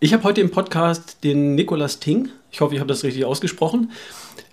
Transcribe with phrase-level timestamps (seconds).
[0.00, 2.28] Ich habe heute im Podcast den Nikolas Ting.
[2.52, 3.90] Ich hoffe, ich habe das richtig ausgesprochen.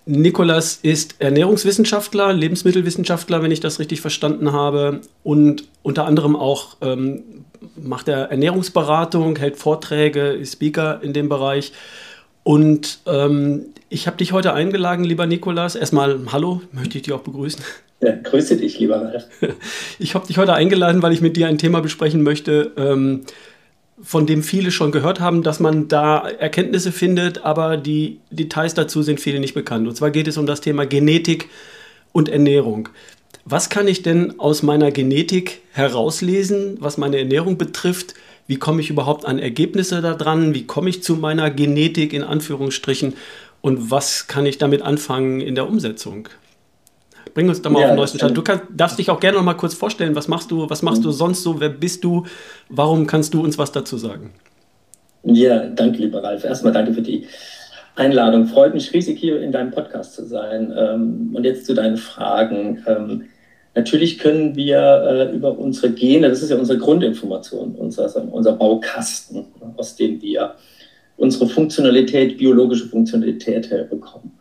[0.07, 5.01] Nikolas ist Ernährungswissenschaftler, Lebensmittelwissenschaftler, wenn ich das richtig verstanden habe.
[5.21, 7.45] Und unter anderem auch ähm,
[7.75, 11.73] macht er Ernährungsberatung, hält Vorträge, ist Speaker in dem Bereich.
[12.41, 15.75] Und ähm, ich habe dich heute eingeladen, lieber Nikolas.
[15.75, 17.63] Erstmal hallo, möchte ich dich auch begrüßen.
[18.01, 19.25] Ja, grüße dich, lieber Ralf.
[19.99, 23.21] Ich habe dich heute eingeladen, weil ich mit dir ein Thema besprechen möchte, ähm,
[24.01, 29.01] von dem viele schon gehört haben, dass man da Erkenntnisse findet, aber die Details dazu
[29.03, 29.87] sind viele nicht bekannt.
[29.87, 31.49] Und zwar geht es um das Thema Genetik
[32.11, 32.89] und Ernährung.
[33.45, 38.15] Was kann ich denn aus meiner Genetik herauslesen, was meine Ernährung betrifft?
[38.47, 40.53] Wie komme ich überhaupt an Ergebnisse da dran?
[40.53, 43.13] Wie komme ich zu meiner Genetik in Anführungsstrichen?
[43.61, 46.27] Und was kann ich damit anfangen in der Umsetzung?
[47.35, 48.37] Bring uns da mal ja, auf den neuesten Stand.
[48.37, 50.15] Du kannst, darfst dich auch gerne noch mal kurz vorstellen.
[50.15, 50.69] Was machst du?
[50.69, 51.07] Was machst mhm.
[51.07, 51.59] du sonst so?
[51.59, 52.25] Wer bist du?
[52.69, 54.31] Warum kannst du uns was dazu sagen?
[55.23, 56.45] Ja, danke, lieber Ralf.
[56.45, 57.27] Erstmal danke für die
[57.97, 58.47] Einladung.
[58.47, 60.73] Freut mich riesig, hier in deinem Podcast zu sein.
[60.77, 62.81] Ähm, und jetzt zu deinen Fragen.
[62.87, 63.25] Ähm,
[63.75, 69.45] natürlich können wir äh, über unsere Gene, das ist ja unsere Grundinformation, unser, unser Baukasten,
[69.75, 70.55] aus dem wir
[71.17, 74.31] unsere Funktionalität, biologische Funktionalität herbekommen.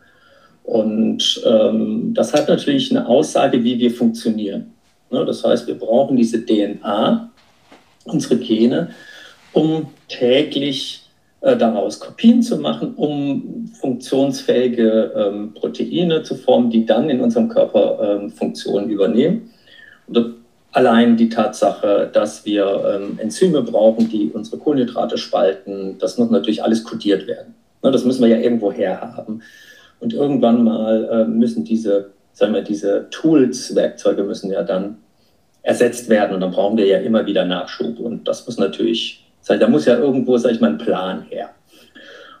[0.65, 4.73] Und ähm, das hat natürlich eine Aussage, wie wir funktionieren.
[5.11, 5.23] Ne?
[5.25, 7.31] Das heißt, wir brauchen diese DNA,
[8.05, 8.89] unsere Gene,
[9.53, 11.05] um täglich
[11.41, 17.49] äh, daraus Kopien zu machen, um funktionsfähige ähm, Proteine zu formen, die dann in unserem
[17.49, 19.51] Körper ähm, Funktionen übernehmen.
[20.07, 20.35] Und
[20.71, 26.63] allein die Tatsache, dass wir ähm, Enzyme brauchen, die unsere Kohlenhydrate spalten, das muss natürlich
[26.63, 27.53] alles kodiert werden.
[27.83, 27.91] Ne?
[27.91, 29.41] Das müssen wir ja irgendwo herhaben.
[29.99, 34.97] Und irgendwann mal äh, müssen diese, sagen wir, diese Tools, Werkzeuge müssen ja dann
[35.61, 37.99] ersetzt werden und dann brauchen wir ja immer wieder Nachschub.
[37.99, 41.49] Und das muss natürlich, da muss ja irgendwo, sag ich mal, ein Plan her.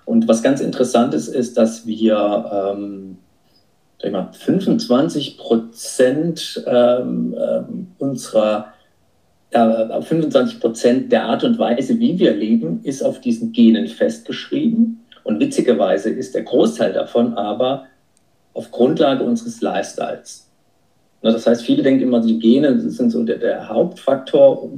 [0.05, 3.17] Und was ganz interessant ist, ist, dass wir ähm,
[3.99, 8.73] sag ich mal, 25 Prozent ähm, ähm, unserer
[9.51, 15.04] äh, 25 Prozent der Art und Weise, wie wir leben, ist auf diesen Genen festgeschrieben.
[15.25, 17.87] Und witzigerweise ist der Großteil davon aber
[18.53, 20.47] auf Grundlage unseres Lifestyles.
[21.21, 24.69] Das heißt, viele denken immer, die Gene sind so der, der Hauptfaktor,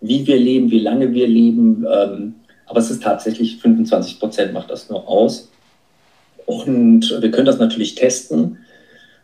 [0.00, 1.86] wie wir leben, wie lange wir leben.
[1.88, 2.34] Ähm,
[2.66, 5.48] aber es ist tatsächlich 25 Prozent macht das nur aus.
[6.44, 8.58] Und wir können das natürlich testen.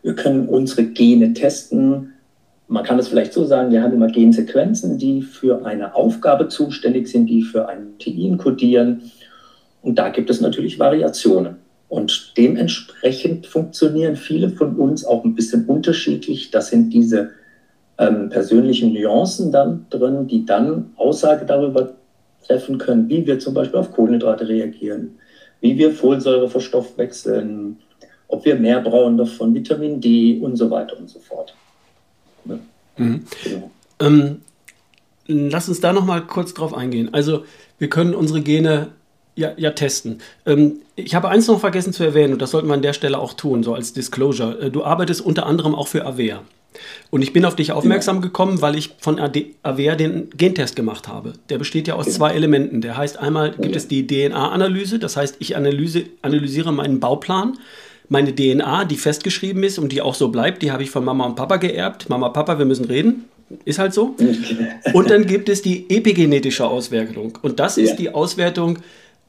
[0.05, 2.13] Wir können unsere Gene testen.
[2.69, 7.09] Man kann es vielleicht so sagen, wir haben immer Gensequenzen, die für eine Aufgabe zuständig
[7.09, 9.11] sind, die für ein Protein kodieren.
[9.83, 11.57] Und da gibt es natürlich Variationen.
[11.89, 16.51] Und dementsprechend funktionieren viele von uns auch ein bisschen unterschiedlich.
[16.51, 17.33] Das sind diese
[17.99, 21.93] ähm, persönlichen Nuancen dann drin, die dann Aussage darüber
[22.47, 25.19] treffen können, wie wir zum Beispiel auf Kohlenhydrate reagieren,
[25.61, 27.79] wie wir Folsäure verstoffwechseln,
[28.29, 31.55] ob wir mehr brauchen davon, Vitamin D und so weiter und so fort.
[32.47, 32.59] Ja.
[32.97, 33.25] Mhm.
[33.45, 33.71] Genau.
[34.01, 34.41] Ähm,
[35.27, 37.11] lass uns da noch mal kurz drauf eingehen.
[37.13, 37.45] Also
[37.79, 38.89] wir können unsere Gene
[39.35, 40.21] ja, ja testen.
[40.47, 43.19] Ähm, ich habe eins noch vergessen zu erwähnen und das sollten wir an der Stelle
[43.19, 44.61] auch tun, so als Disclosure.
[44.61, 46.43] Äh, du arbeitest unter anderem auch für Avea.
[47.11, 51.35] Und ich bin auf dich aufmerksam gekommen, weil ich von Avea den Gentest gemacht habe.
[51.51, 52.81] Der besteht ja aus zwei Elementen.
[52.81, 57.59] Der heißt einmal gibt es die DNA-Analyse, das heißt, ich analyse, analysiere meinen Bauplan,
[58.09, 61.27] meine DNA, die festgeschrieben ist und die auch so bleibt, die habe ich von Mama
[61.27, 62.09] und Papa geerbt.
[62.09, 63.25] Mama, Papa, wir müssen reden.
[63.65, 64.17] Ist halt so.
[64.95, 67.39] Und dann gibt es die epigenetische Auswertung.
[67.43, 67.97] Und das ist ja.
[67.97, 68.79] die Auswertung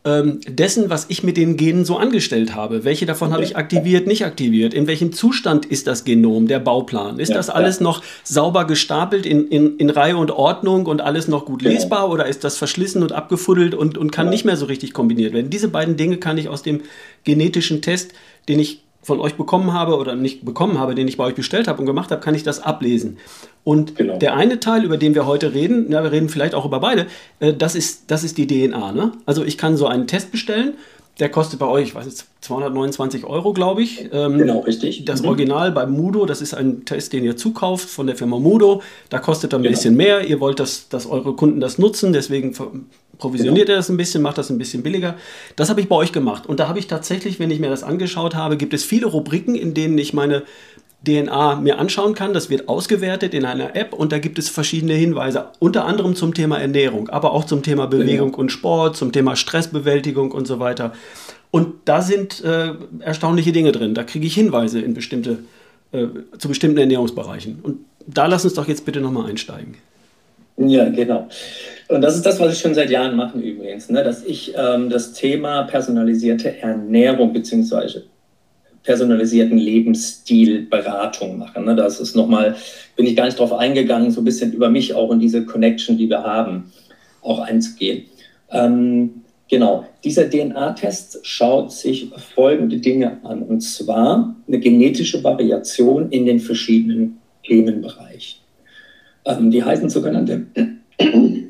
[0.05, 2.83] ähm, dessen, was ich mit den Genen so angestellt habe.
[2.83, 4.73] Welche davon habe ich aktiviert, nicht aktiviert?
[4.73, 7.19] In welchem Zustand ist das Genom, der Bauplan?
[7.19, 7.83] Ist ja, das alles ja.
[7.83, 11.73] noch sauber gestapelt in, in, in Reihe und Ordnung und alles noch gut genau.
[11.73, 14.31] lesbar oder ist das verschlissen und abgefuddelt und, und kann ja.
[14.31, 15.49] nicht mehr so richtig kombiniert werden?
[15.49, 16.81] Diese beiden Dinge kann ich aus dem
[17.23, 18.11] genetischen Test,
[18.49, 21.67] den ich von euch bekommen habe oder nicht bekommen habe, den ich bei euch bestellt
[21.67, 23.17] habe und gemacht habe, kann ich das ablesen.
[23.63, 24.17] Und genau.
[24.17, 27.07] der eine Teil, über den wir heute reden, ja, wir reden vielleicht auch über beide,
[27.39, 28.91] äh, das, ist, das ist die DNA.
[28.91, 29.11] Ne?
[29.25, 30.73] Also ich kann so einen Test bestellen,
[31.19, 34.09] der kostet bei euch, ich weiß nicht, 229 Euro, glaube ich.
[34.11, 35.05] Ähm, genau, richtig.
[35.05, 35.29] Das mhm.
[35.29, 38.81] Original bei Mudo, das ist ein Test, den ihr zukauft von der Firma Mudo.
[39.09, 39.75] Da kostet er ein genau.
[39.75, 40.27] bisschen mehr.
[40.27, 42.55] Ihr wollt, dass, dass eure Kunden das nutzen, deswegen
[43.19, 43.75] provisioniert genau.
[43.75, 45.15] er das ein bisschen, macht das ein bisschen billiger.
[45.55, 46.47] Das habe ich bei euch gemacht.
[46.47, 49.53] Und da habe ich tatsächlich, wenn ich mir das angeschaut habe, gibt es viele Rubriken,
[49.53, 50.43] in denen ich meine
[51.07, 52.33] DNA mir anschauen kann.
[52.33, 56.33] Das wird ausgewertet in einer App und da gibt es verschiedene Hinweise, unter anderem zum
[56.33, 58.37] Thema Ernährung, aber auch zum Thema Bewegung ja.
[58.37, 60.93] und Sport, zum Thema Stressbewältigung und so weiter.
[61.51, 63.93] Und da sind äh, erstaunliche Dinge drin.
[63.93, 65.39] Da kriege ich Hinweise in bestimmte,
[65.91, 66.07] äh,
[66.37, 67.59] zu bestimmten Ernährungsbereichen.
[67.61, 69.75] Und da lass uns doch jetzt bitte nochmal einsteigen.
[70.57, 71.27] Ja, genau.
[71.89, 74.03] Und das ist das, was ich schon seit Jahren mache übrigens, ne?
[74.03, 78.05] dass ich ähm, das Thema personalisierte Ernährung beziehungsweise
[78.83, 81.61] personalisierten Lebensstil Beratung mache.
[81.61, 81.75] Ne?
[81.75, 82.55] Das ist nochmal,
[82.95, 85.97] bin ich gar nicht drauf eingegangen, so ein bisschen über mich auch und diese Connection,
[85.97, 86.71] die wir haben,
[87.21, 88.05] auch einzugehen.
[88.51, 96.25] Ähm, genau, dieser DNA-Test schaut sich folgende Dinge an, und zwar eine genetische Variation in
[96.25, 98.39] den verschiedenen Themenbereichen.
[99.25, 100.47] Ähm, die heißen sogenannte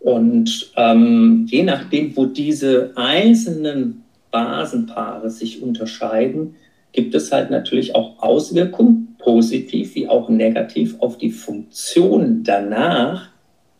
[0.00, 6.56] Und ähm, je nachdem, wo diese einzelnen Basenpaare sich unterscheiden,
[6.92, 13.30] gibt es halt natürlich auch Auswirkungen, positiv wie auch negativ, auf die Funktion danach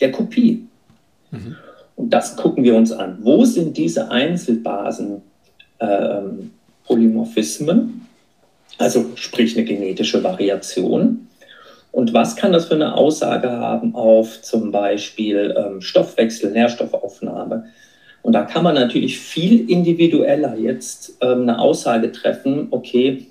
[0.00, 0.66] der Kopie.
[1.30, 1.56] Mhm.
[1.96, 3.18] Und das gucken wir uns an.
[3.22, 5.22] Wo sind diese Einzelbasen
[5.80, 6.50] ähm,
[6.86, 8.06] Polymorphismen,
[8.78, 11.28] also sprich eine genetische Variation?
[11.92, 17.66] Und was kann das für eine Aussage haben auf zum Beispiel ähm, Stoffwechsel, Nährstoffaufnahme?
[18.22, 23.26] Und da kann man natürlich viel individueller jetzt ähm, eine Aussage treffen, okay,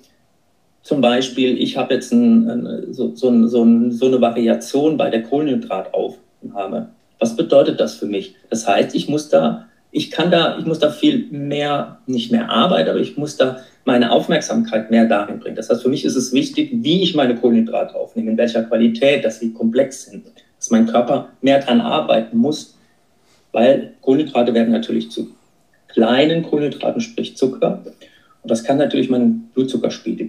[0.84, 6.93] zum Beispiel, ich habe jetzt ein, so, so, so, so, eine Variation bei der Kohlenhydrataufnahme.
[7.18, 8.36] Was bedeutet das für mich?
[8.50, 12.50] Das heißt, ich muss da, ich kann da, ich muss da viel mehr, nicht mehr
[12.50, 15.56] arbeiten, aber ich muss da meine Aufmerksamkeit mehr dahin bringen.
[15.56, 19.24] Das heißt, für mich ist es wichtig, wie ich meine Kohlenhydrate aufnehme, in welcher Qualität,
[19.24, 20.24] dass sie komplex sind,
[20.58, 22.78] dass mein Körper mehr daran arbeiten muss,
[23.52, 25.28] weil Kohlenhydrate werden natürlich zu
[25.88, 27.82] kleinen Kohlenhydraten, sprich Zucker.
[28.42, 30.23] Und das kann natürlich meinen Blutzuckerspiegel.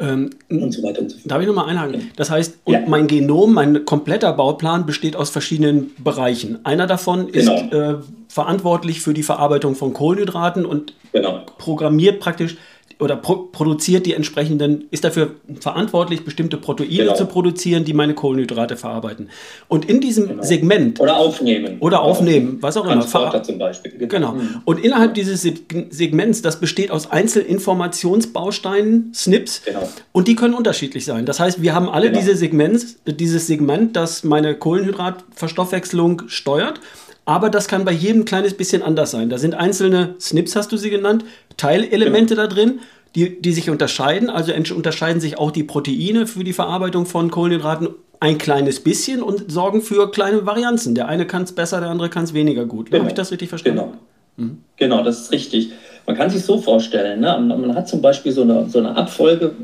[0.00, 1.30] Ähm, und so weiter und so fort.
[1.30, 2.10] Darf ich nochmal einhaken?
[2.16, 2.82] Das heißt, ja.
[2.86, 6.64] mein Genom, mein kompletter Bauplan besteht aus verschiedenen Bereichen.
[6.64, 7.94] Einer davon ist genau.
[7.94, 7.96] äh,
[8.28, 11.42] verantwortlich für die Verarbeitung von Kohlenhydraten und genau.
[11.58, 12.56] programmiert praktisch
[13.00, 17.14] oder pro produziert die entsprechenden, ist dafür verantwortlich, bestimmte Proteine genau.
[17.14, 19.28] zu produzieren, die meine Kohlenhydrate verarbeiten.
[19.68, 20.42] Und in diesem genau.
[20.42, 21.00] Segment.
[21.00, 21.76] Oder aufnehmen.
[21.80, 22.94] Oder aufnehmen, was auch immer.
[22.94, 23.92] Transporter zum Beispiel.
[24.08, 24.32] Genau.
[24.32, 24.62] Mhm.
[24.64, 25.46] Und innerhalb dieses
[25.90, 29.88] Segments, das besteht aus Einzelinformationsbausteinen, SNPs, genau.
[30.12, 31.24] und die können unterschiedlich sein.
[31.24, 32.20] Das heißt, wir haben alle genau.
[32.20, 36.80] diese Segments, dieses Segment, das meine Kohlenhydratverstoffwechslung steuert.
[37.28, 39.28] Aber das kann bei jedem ein kleines bisschen anders sein.
[39.28, 41.26] Da sind einzelne Snips, hast du sie genannt,
[41.58, 42.48] Teilelemente genau.
[42.48, 42.78] da drin,
[43.14, 44.30] die, die sich unterscheiden.
[44.30, 49.52] Also unterscheiden sich auch die Proteine für die Verarbeitung von Kohlenhydraten ein kleines bisschen und
[49.52, 50.94] sorgen für kleine Varianzen.
[50.94, 52.86] Der eine kann es besser, der andere kann es weniger gut.
[52.86, 53.00] Genau.
[53.00, 53.78] Habe ich das richtig verstanden?
[53.78, 53.92] Genau.
[54.38, 54.58] Mhm.
[54.78, 55.72] Genau, das ist richtig.
[56.06, 57.38] Man kann sich so vorstellen, ne?
[57.38, 59.54] man hat zum Beispiel so eine, so eine Abfolge,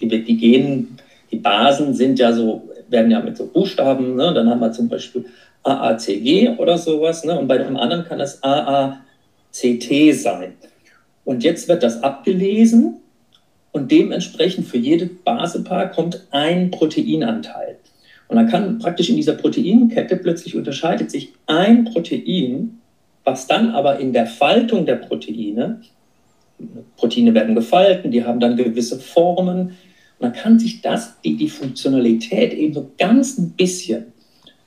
[0.00, 0.98] die, die Genen,
[1.30, 4.34] die Basen sind ja so, werden ja mit so Buchstaben, ne?
[4.34, 5.24] dann haben wir zum Beispiel
[5.62, 7.24] AACG oder sowas.
[7.24, 7.38] Ne?
[7.38, 9.02] Und bei dem anderen kann das AACT
[10.12, 10.54] sein.
[11.24, 12.96] Und jetzt wird das abgelesen
[13.70, 17.78] und dementsprechend für jede Basepaar kommt ein Proteinanteil.
[18.28, 22.80] Und dann kann praktisch in dieser Proteinkette plötzlich unterscheidet sich ein Protein,
[23.24, 25.80] was dann aber in der Faltung der Proteine,
[26.96, 29.76] Proteine werden gefalten, die haben dann gewisse Formen,
[30.22, 34.11] und dann kann sich das, die, die Funktionalität eben so ganz ein bisschen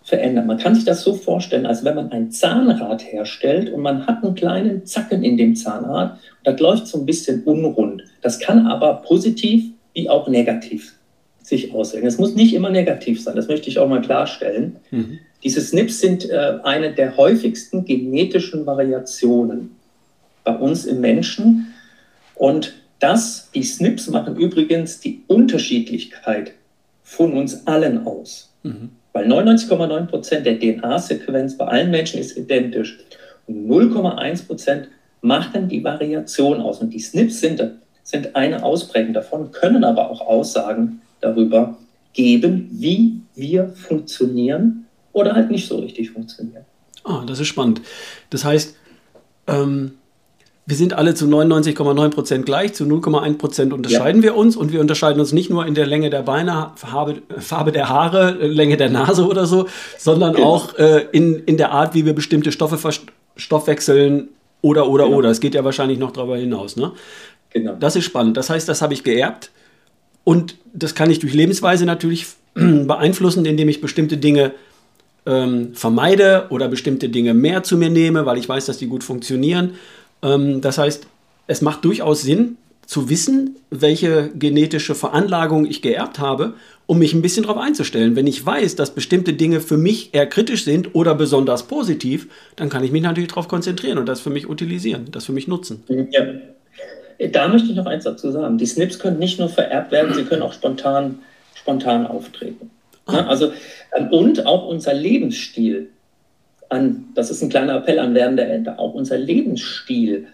[0.05, 0.45] verändern.
[0.45, 4.23] Man kann sich das so vorstellen, als wenn man ein Zahnrad herstellt und man hat
[4.23, 8.03] einen kleinen Zacken in dem Zahnrad und das läuft so ein bisschen unrund.
[8.21, 10.93] Das kann aber positiv wie auch negativ
[11.41, 12.07] sich auswirken.
[12.07, 14.75] Es muss nicht immer negativ sein, das möchte ich auch mal klarstellen.
[14.91, 15.19] Mhm.
[15.43, 19.71] Diese SNPs sind äh, eine der häufigsten genetischen Variationen
[20.43, 21.73] bei uns im Menschen
[22.35, 26.51] und das, die SNPs machen übrigens die Unterschiedlichkeit
[27.01, 28.53] von uns allen aus.
[28.61, 28.91] Mhm.
[29.15, 32.99] Weil 99,9 Prozent der DNA-Sequenz bei allen Menschen ist identisch.
[33.47, 34.89] Und 0,1 Prozent
[35.21, 36.81] machen die Variation aus.
[36.81, 37.63] Und die SNPs sind,
[38.03, 41.77] sind eine Ausprägung davon, können aber auch Aussagen darüber
[42.11, 46.65] geben, wie wir funktionieren oder halt nicht so richtig funktionieren.
[47.05, 47.79] Ah, das ist spannend.
[48.31, 48.75] Das heißt,
[49.47, 49.93] ähm,
[50.67, 54.29] wir sind alle zu 99,9% gleich, zu 0,1% unterscheiden ja.
[54.29, 57.71] wir uns und wir unterscheiden uns nicht nur in der Länge der Beine, Farbe, Farbe
[57.71, 59.67] der Haare, Länge der Nase oder so,
[59.99, 60.47] sondern genau.
[60.47, 64.29] auch äh, in, in der Art, wie wir bestimmte Stoffe verstoffwechseln
[64.61, 65.17] oder, oder, genau.
[65.17, 65.29] oder.
[65.29, 66.77] Es geht ja wahrscheinlich noch darüber hinaus.
[66.77, 66.93] Ne?
[67.51, 67.75] Genau.
[67.79, 68.35] Das ist spannend.
[68.35, 69.51] Das heißt, das habe ich geerbt
[70.23, 74.53] und das kann ich durch Lebensweise natürlich beeinflussen, indem ich bestimmte Dinge
[75.27, 79.03] ähm, vermeide oder bestimmte Dinge mehr zu mir nehme, weil ich weiß, dass die gut
[79.03, 79.75] funktionieren.
[80.25, 81.07] Ähm, das heißt,
[81.47, 86.53] es macht durchaus Sinn zu wissen, welche genetische Veranlagung ich geerbt habe,
[86.85, 88.15] um mich ein bisschen darauf einzustellen.
[88.15, 92.69] Wenn ich weiß, dass bestimmte Dinge für mich eher kritisch sind oder besonders positiv, dann
[92.69, 95.83] kann ich mich natürlich darauf konzentrieren und das für mich utilisieren, das für mich nutzen.
[96.11, 96.25] Ja.
[97.31, 98.57] Da möchte ich noch eins dazu sagen.
[98.57, 101.19] Die SNPs können nicht nur vererbt werden, sie können auch spontan,
[101.55, 102.69] spontan auftreten.
[103.05, 103.25] Ah.
[103.27, 103.53] Also,
[103.95, 105.89] ähm, und auch unser Lebensstil,
[106.69, 110.27] an, das ist ein kleiner Appell an werdende Eltern, auch unser Lebensstil,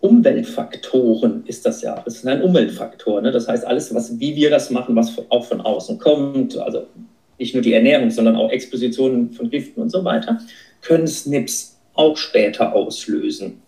[0.00, 2.00] Umweltfaktoren ist das ja.
[2.04, 3.20] Das ist ein Umweltfaktor.
[3.20, 3.32] Ne?
[3.32, 6.86] Das heißt, alles, was, wie wir das machen, was auch von außen kommt, also
[7.38, 10.38] nicht nur die Ernährung, sondern auch Expositionen von Giften und so weiter,
[10.82, 13.60] können SNPs auch später auslösen.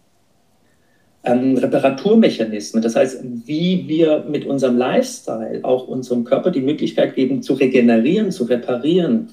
[1.25, 7.43] Ähm, Reparaturmechanismen, das heißt, wie wir mit unserem Lifestyle auch unserem Körper die Möglichkeit geben,
[7.43, 9.31] zu regenerieren, zu reparieren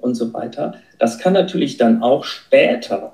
[0.00, 3.12] und so weiter, das kann natürlich dann auch später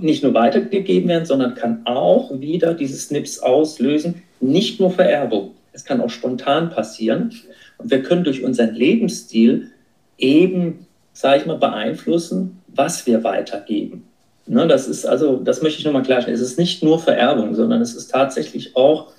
[0.00, 5.52] nicht nur weitergegeben werden, sondern kann auch wieder diese SNPs auslösen, nicht nur Vererbung.
[5.72, 7.34] Es kann auch spontan passieren.
[7.78, 9.70] Und wir können durch unseren Lebensstil
[10.18, 14.06] eben, sage ich mal, beeinflussen, was wir weitergeben.
[14.48, 16.36] Ne, das ist also, das möchte ich nochmal klarstellen.
[16.36, 19.12] Es ist nicht nur Vererbung, sondern es ist tatsächlich auch,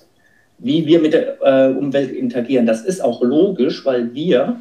[0.57, 2.65] wie wir mit der äh, Umwelt interagieren.
[2.65, 4.55] Das ist auch logisch, weil wir,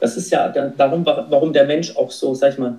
[0.00, 2.78] das ist ja darum, warum der Mensch auch so, sag ich mal,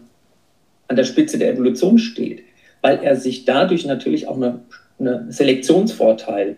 [0.88, 2.43] an der Spitze der Evolution steht,
[2.81, 4.62] weil er sich dadurch natürlich auch einen
[5.00, 6.57] eine Selektionsvorteil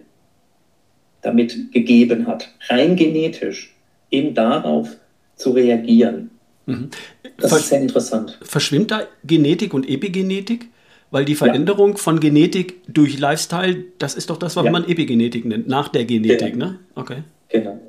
[1.22, 3.76] damit gegeben hat, rein genetisch,
[4.12, 4.96] eben darauf
[5.36, 6.32] zu reagieren.
[6.66, 6.90] Mhm.
[7.38, 8.38] Das ist sehr interessant.
[8.42, 10.70] Verschwimmt da Genetik und Epigenetik?
[11.10, 11.98] Weil die Veränderung ja.
[11.98, 14.72] von Genetik durch Lifestyle, das ist doch das, was ja.
[14.72, 16.66] man Epigenetik nennt, nach der Genetik, genau.
[16.66, 16.80] ne?
[16.96, 17.24] Okay.
[17.48, 17.80] Genau.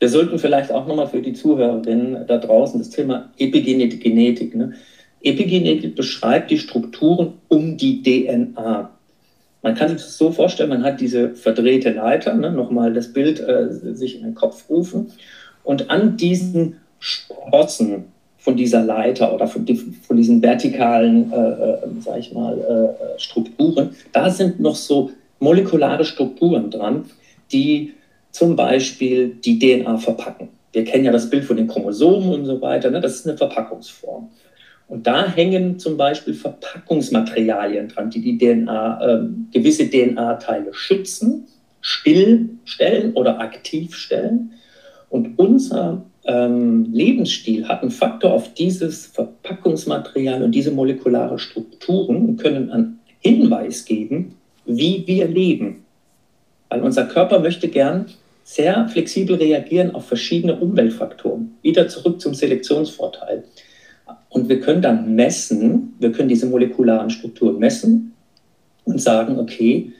[0.00, 4.54] Wir sollten vielleicht auch nochmal für die Zuhörerinnen da draußen das Thema Epigenetik, Genetik.
[4.54, 4.72] Ne?
[5.22, 8.90] Epigenetik beschreibt die Strukturen um die DNA.
[9.62, 12.50] Man kann sich das so vorstellen, man hat diese verdrehte Leiter, ne?
[12.50, 15.12] nochmal das Bild äh, sich in den Kopf rufen,
[15.64, 18.06] und an diesen Sprossen
[18.38, 23.20] von dieser Leiter oder von, die, von diesen vertikalen, äh, äh, sag ich mal, äh,
[23.20, 27.04] Strukturen, da sind noch so molekulare Strukturen dran,
[27.52, 27.92] die
[28.30, 30.48] zum Beispiel die DNA verpacken.
[30.72, 33.00] Wir kennen ja das Bild von den Chromosomen und so weiter, ne?
[33.00, 34.28] das ist eine Verpackungsform.
[34.88, 41.46] Und da hängen zum Beispiel Verpackungsmaterialien dran, die die DNA, äh, gewisse DNA-Teile schützen,
[41.80, 44.52] stillstellen oder aktiv stellen.
[45.08, 52.36] Und unser ähm, Lebensstil hat einen Faktor auf dieses Verpackungsmaterial und diese molekulare Strukturen und
[52.36, 54.34] können einen Hinweis geben,
[54.66, 55.84] wie wir leben.
[56.68, 58.06] Weil unser Körper möchte gern
[58.50, 61.54] sehr flexibel reagieren auf verschiedene Umweltfaktoren.
[61.62, 63.44] Wieder zurück zum Selektionsvorteil.
[64.28, 68.12] Und wir können dann messen, wir können diese molekularen Strukturen messen
[68.84, 69.92] und sagen, okay,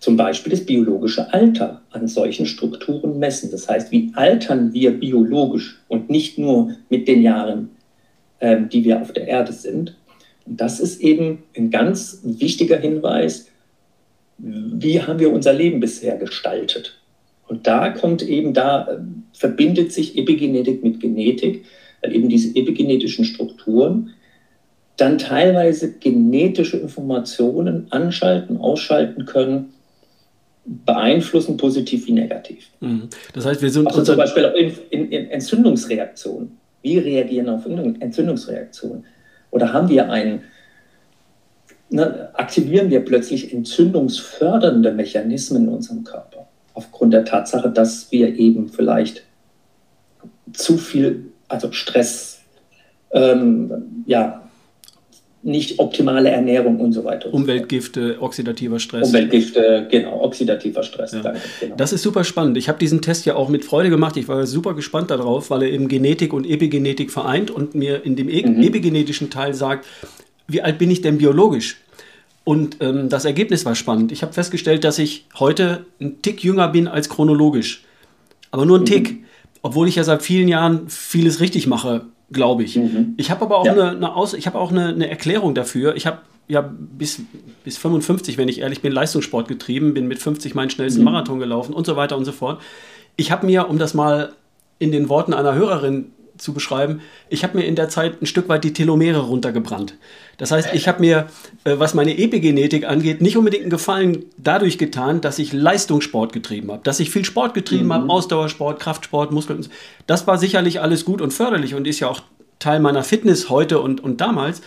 [0.00, 3.52] zum Beispiel das biologische Alter an solchen Strukturen messen.
[3.52, 7.70] Das heißt, wie altern wir biologisch und nicht nur mit den Jahren,
[8.40, 9.96] ähm, die wir auf der Erde sind.
[10.46, 13.46] Und das ist eben ein ganz wichtiger Hinweis,
[14.36, 16.98] wie haben wir unser Leben bisher gestaltet.
[17.46, 18.98] Und da kommt eben, da äh,
[19.32, 21.64] verbindet sich Epigenetik mit Genetik
[22.04, 24.10] weil eben diese epigenetischen Strukturen
[24.96, 29.72] dann teilweise genetische Informationen anschalten, ausschalten können,
[30.64, 32.68] beeinflussen, positiv wie negativ.
[32.80, 33.08] Mhm.
[33.32, 36.58] Das heißt, wir sind also zum Beispiel in, in, in Entzündungsreaktionen.
[36.82, 39.04] Wie reagieren auf Entzündungsreaktionen?
[39.50, 40.42] Oder haben wir einen,
[41.88, 46.46] ne, aktivieren wir plötzlich entzündungsfördernde Mechanismen in unserem Körper?
[46.74, 49.24] Aufgrund der Tatsache, dass wir eben vielleicht
[50.52, 52.40] zu viel also Stress,
[53.12, 54.40] ähm, ja,
[55.42, 57.32] nicht optimale Ernährung und so weiter.
[57.32, 59.08] Umweltgifte, oxidativer Stress.
[59.08, 61.12] Umweltgifte, genau, oxidativer Stress.
[61.12, 61.20] Ja.
[61.20, 61.76] Danke, genau.
[61.76, 62.56] Das ist super spannend.
[62.56, 64.16] Ich habe diesen Test ja auch mit Freude gemacht.
[64.16, 68.16] Ich war super gespannt darauf, weil er eben Genetik und Epigenetik vereint und mir in
[68.16, 68.62] dem e mhm.
[68.62, 69.84] epigenetischen Teil sagt,
[70.48, 71.76] wie alt bin ich denn biologisch?
[72.44, 74.12] Und ähm, das Ergebnis war spannend.
[74.12, 77.84] Ich habe festgestellt, dass ich heute ein Tick jünger bin als chronologisch.
[78.50, 78.86] Aber nur ein mhm.
[78.86, 79.24] Tick
[79.64, 82.76] obwohl ich ja seit vielen Jahren vieles richtig mache, glaube ich.
[82.76, 83.14] Mhm.
[83.16, 83.72] Ich habe aber auch, ja.
[83.72, 85.96] eine, eine, Aus ich hab auch eine, eine Erklärung dafür.
[85.96, 87.22] Ich habe ja bis,
[87.64, 91.06] bis 55, wenn ich ehrlich bin, Leistungssport getrieben, bin mit 50 meinen schnellsten mhm.
[91.06, 92.60] Marathon gelaufen und so weiter und so fort.
[93.16, 94.34] Ich habe mir, um das mal
[94.78, 98.48] in den Worten einer Hörerin zu beschreiben, ich habe mir in der Zeit ein Stück
[98.48, 99.94] weit die Telomere runtergebrannt.
[100.36, 101.26] Das heißt, ich habe mir,
[101.64, 106.72] äh, was meine Epigenetik angeht, nicht unbedingt einen Gefallen dadurch getan, dass ich Leistungssport getrieben
[106.72, 107.92] habe, dass ich viel Sport getrieben mhm.
[107.92, 109.66] habe, Ausdauersport, Kraftsport, Muskeln.
[110.06, 112.22] Das war sicherlich alles gut und förderlich und ist ja auch
[112.58, 114.62] Teil meiner Fitness heute und, und damals.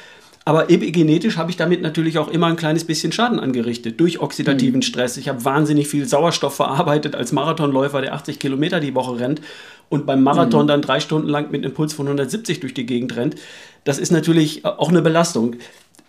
[0.48, 4.78] Aber epigenetisch habe ich damit natürlich auch immer ein kleines bisschen Schaden angerichtet durch oxidativen
[4.78, 4.82] mhm.
[4.84, 5.18] Stress.
[5.18, 9.42] Ich habe wahnsinnig viel Sauerstoff verarbeitet als Marathonläufer, der 80 Kilometer die Woche rennt
[9.90, 10.68] und beim Marathon mhm.
[10.70, 13.36] dann drei Stunden lang mit einem Puls von 170 durch die Gegend rennt.
[13.84, 15.58] Das ist natürlich auch eine Belastung.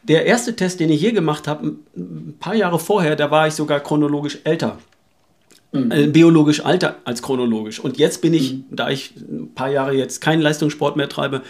[0.04, 3.54] Der erste Test, den ich je gemacht habe, ein paar Jahre vorher, da war ich
[3.54, 4.78] sogar chronologisch älter.
[5.72, 5.90] Mhm.
[5.90, 7.80] Äh, biologisch alter als chronologisch.
[7.80, 8.64] Und jetzt bin ich, mhm.
[8.70, 11.42] da ich ein paar Jahre jetzt keinen Leistungssport mehr treibe,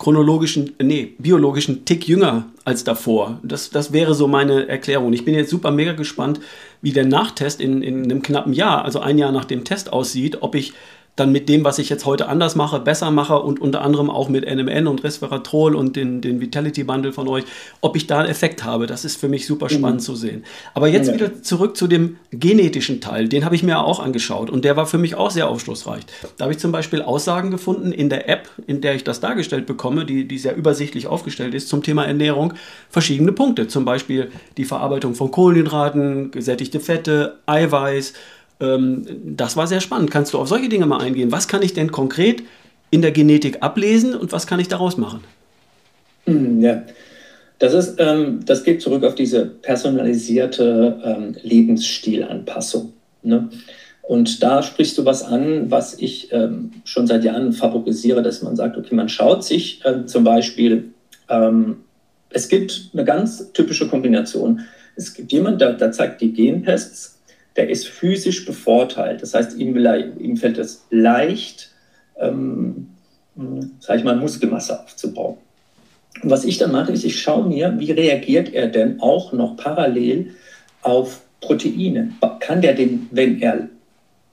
[0.00, 3.38] chronologischen, nee, biologischen Tick jünger als davor.
[3.42, 5.12] Das, das wäre so meine Erklärung.
[5.12, 6.40] Ich bin jetzt super mega gespannt,
[6.80, 10.38] wie der Nachtest in, in einem knappen Jahr, also ein Jahr nach dem Test aussieht,
[10.40, 10.72] ob ich
[11.16, 14.28] dann mit dem, was ich jetzt heute anders mache, besser mache und unter anderem auch
[14.28, 17.44] mit NMN und Resveratrol und den, den Vitality Bundle von euch,
[17.80, 18.86] ob ich da einen Effekt habe.
[18.86, 19.70] Das ist für mich super mhm.
[19.70, 20.04] spannend mhm.
[20.04, 20.44] zu sehen.
[20.72, 21.14] Aber jetzt ja.
[21.14, 23.28] wieder zurück zu dem genetischen Teil.
[23.28, 26.04] Den habe ich mir auch angeschaut und der war für mich auch sehr aufschlussreich.
[26.38, 29.66] Da habe ich zum Beispiel Aussagen gefunden in der App, in der ich das dargestellt
[29.66, 32.54] bekomme, die, die sehr übersichtlich aufgestellt ist zum Thema Ernährung,
[32.88, 33.68] verschiedene Punkte.
[33.68, 38.14] Zum Beispiel die Verarbeitung von Kohlenhydraten, gesättigte Fette, Eiweiß,
[38.60, 40.10] das war sehr spannend.
[40.10, 41.32] Kannst du auf solche Dinge mal eingehen?
[41.32, 42.42] Was kann ich denn konkret
[42.90, 45.20] in der Genetik ablesen und was kann ich daraus machen?
[46.26, 46.82] Hm, ja,
[47.58, 52.92] das, ist, ähm, das geht zurück auf diese personalisierte ähm, Lebensstilanpassung.
[53.22, 53.48] Ne?
[54.02, 58.56] Und da sprichst du was an, was ich ähm, schon seit Jahren favorisiere, dass man
[58.56, 60.90] sagt, okay, man schaut sich äh, zum Beispiel,
[61.28, 61.76] ähm,
[62.30, 64.60] es gibt eine ganz typische Kombination.
[64.96, 67.19] Es gibt jemanden, der, der zeigt die Gentests
[67.60, 69.20] der ist physisch bevorteilt.
[69.20, 69.76] Das heißt, ihm,
[70.18, 71.70] ihm fällt es leicht,
[72.18, 72.88] ähm,
[73.80, 75.36] sage ich mal, Muskelmasse aufzubauen.
[76.22, 79.58] Und was ich dann mache, ist, ich schaue mir, wie reagiert er denn auch noch
[79.58, 80.34] parallel
[80.80, 82.12] auf Proteine?
[82.40, 83.68] Kann der den, wenn er,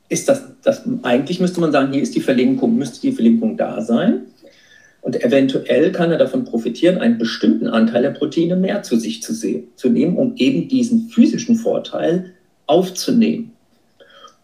[0.08, 3.82] ist das, das, eigentlich müsste man sagen, hier ist die Verlinkung, müsste die Verlinkung da
[3.82, 4.22] sein.
[5.02, 9.34] Und eventuell kann er davon profitieren, einen bestimmten Anteil der Proteine mehr zu sich zu,
[9.34, 12.34] sehen, zu nehmen, um eben diesen physischen Vorteil
[12.68, 13.54] aufzunehmen.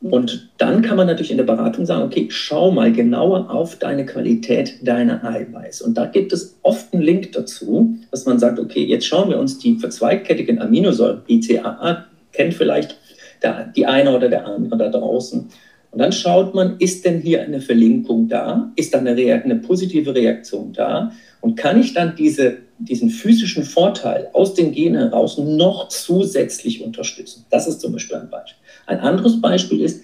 [0.02, 4.06] Und dann kann man natürlich in der Beratung sagen, okay, schau mal genauer auf deine
[4.06, 5.82] Qualität deiner Eiweiß.
[5.82, 9.40] Und da gibt es oft einen Link dazu, dass man sagt, okay, jetzt schauen wir
[9.40, 12.98] uns die verzweigkettigen Aminosäuren, BCAA, kennt vielleicht
[13.42, 15.48] der, die eine oder der andere da draußen.
[15.92, 18.72] Und dann schaut man, ist denn hier eine Verlinkung da?
[18.76, 21.12] Ist da eine, eine positive Reaktion da?
[21.40, 27.46] Und kann ich dann diese, diesen physischen Vorteil aus den Genen heraus noch zusätzlich unterstützen?
[27.50, 28.58] Das ist zum Beispiel ein Beispiel.
[28.86, 30.04] Ein anderes Beispiel ist,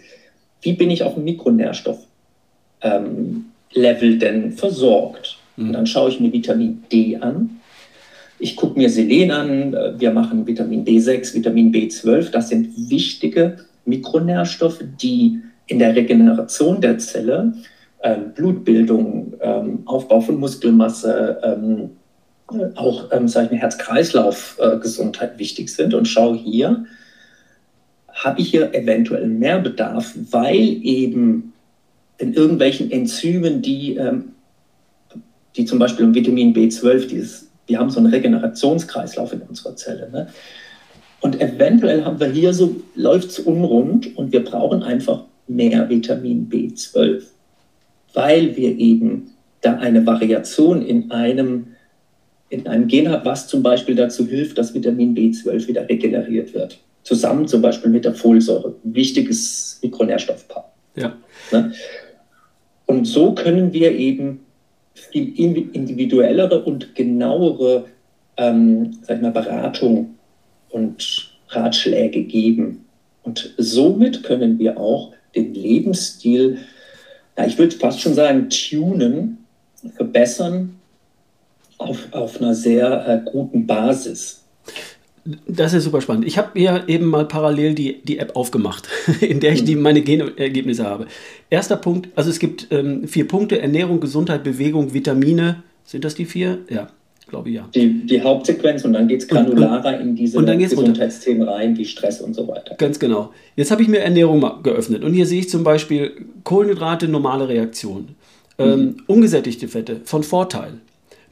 [0.61, 1.99] wie bin ich auf dem Mikronährstoff
[2.81, 5.37] ähm, denn versorgt?
[5.57, 5.73] Und mhm.
[5.73, 7.59] dann schaue ich mir Vitamin D an.
[8.39, 9.75] Ich gucke mir Selen an.
[9.99, 12.31] Wir machen Vitamin B6, Vitamin B12.
[12.31, 17.53] Das sind wichtige Mikronährstoffe, die in der Regeneration der Zelle
[18.01, 21.89] ähm, Blutbildung, ähm, Aufbau von Muskelmasse, ähm,
[22.75, 25.93] auch ähm, sage ich mal, Herz-Kreislauf-Gesundheit äh, wichtig sind.
[25.93, 26.85] Und schau hier,
[28.13, 31.53] habe ich hier eventuell mehr Bedarf, weil eben
[32.17, 34.33] in irgendwelchen Enzymen, die, ähm,
[35.55, 40.09] die zum Beispiel im Vitamin B12, dieses, die haben so einen Regenerationskreislauf in unserer Zelle.
[40.11, 40.27] Ne?
[41.21, 46.49] Und eventuell haben wir hier so, läuft es unrund und wir brauchen einfach mehr Vitamin
[46.49, 47.23] B12
[48.13, 49.31] weil wir eben
[49.61, 51.67] da eine Variation in einem,
[52.49, 56.79] in einem Gen haben, was zum Beispiel dazu hilft, dass Vitamin B12 wieder regeneriert wird.
[57.03, 58.75] Zusammen zum Beispiel mit der Folsäure.
[58.83, 60.71] Wichtiges Mikronährstoffpaar.
[60.95, 61.15] Ja.
[61.51, 61.71] Ne?
[62.85, 64.41] Und so können wir eben
[64.93, 67.85] viel individuellere und genauere
[68.37, 70.15] ähm, sag mal, Beratung
[70.69, 72.85] und Ratschläge geben.
[73.23, 76.57] Und somit können wir auch den Lebensstil
[77.39, 79.45] ja, ich würde fast schon sagen, tunen,
[79.95, 80.78] verbessern
[82.11, 84.43] auf, einer sehr äh, guten Basis.
[85.47, 86.25] Das ist super spannend.
[86.25, 88.87] Ich habe mir eben mal parallel die, die App aufgemacht,
[89.21, 89.81] in der ich die, mhm.
[89.81, 91.07] meine Genergebnisse habe.
[91.49, 95.63] Erster Punkt, also es gibt ähm, vier Punkte, Ernährung, Gesundheit, Bewegung, Vitamine.
[95.83, 96.59] Sind das die vier?
[96.69, 96.89] Ja
[97.29, 97.69] glaube ich ja.
[97.73, 101.85] Die, die Hauptsequenz und dann geht es granularer und, und, in diese Gesundheitsthemen rein, wie
[101.85, 102.75] Stress und so weiter.
[102.75, 103.31] Ganz genau.
[103.55, 106.11] Jetzt habe ich mir Ernährung geöffnet und hier sehe ich zum Beispiel
[106.43, 108.09] Kohlenhydrate, normale Reaktion.
[108.57, 108.97] Ähm, mhm.
[109.07, 110.73] ungesättigte Fette von Vorteil.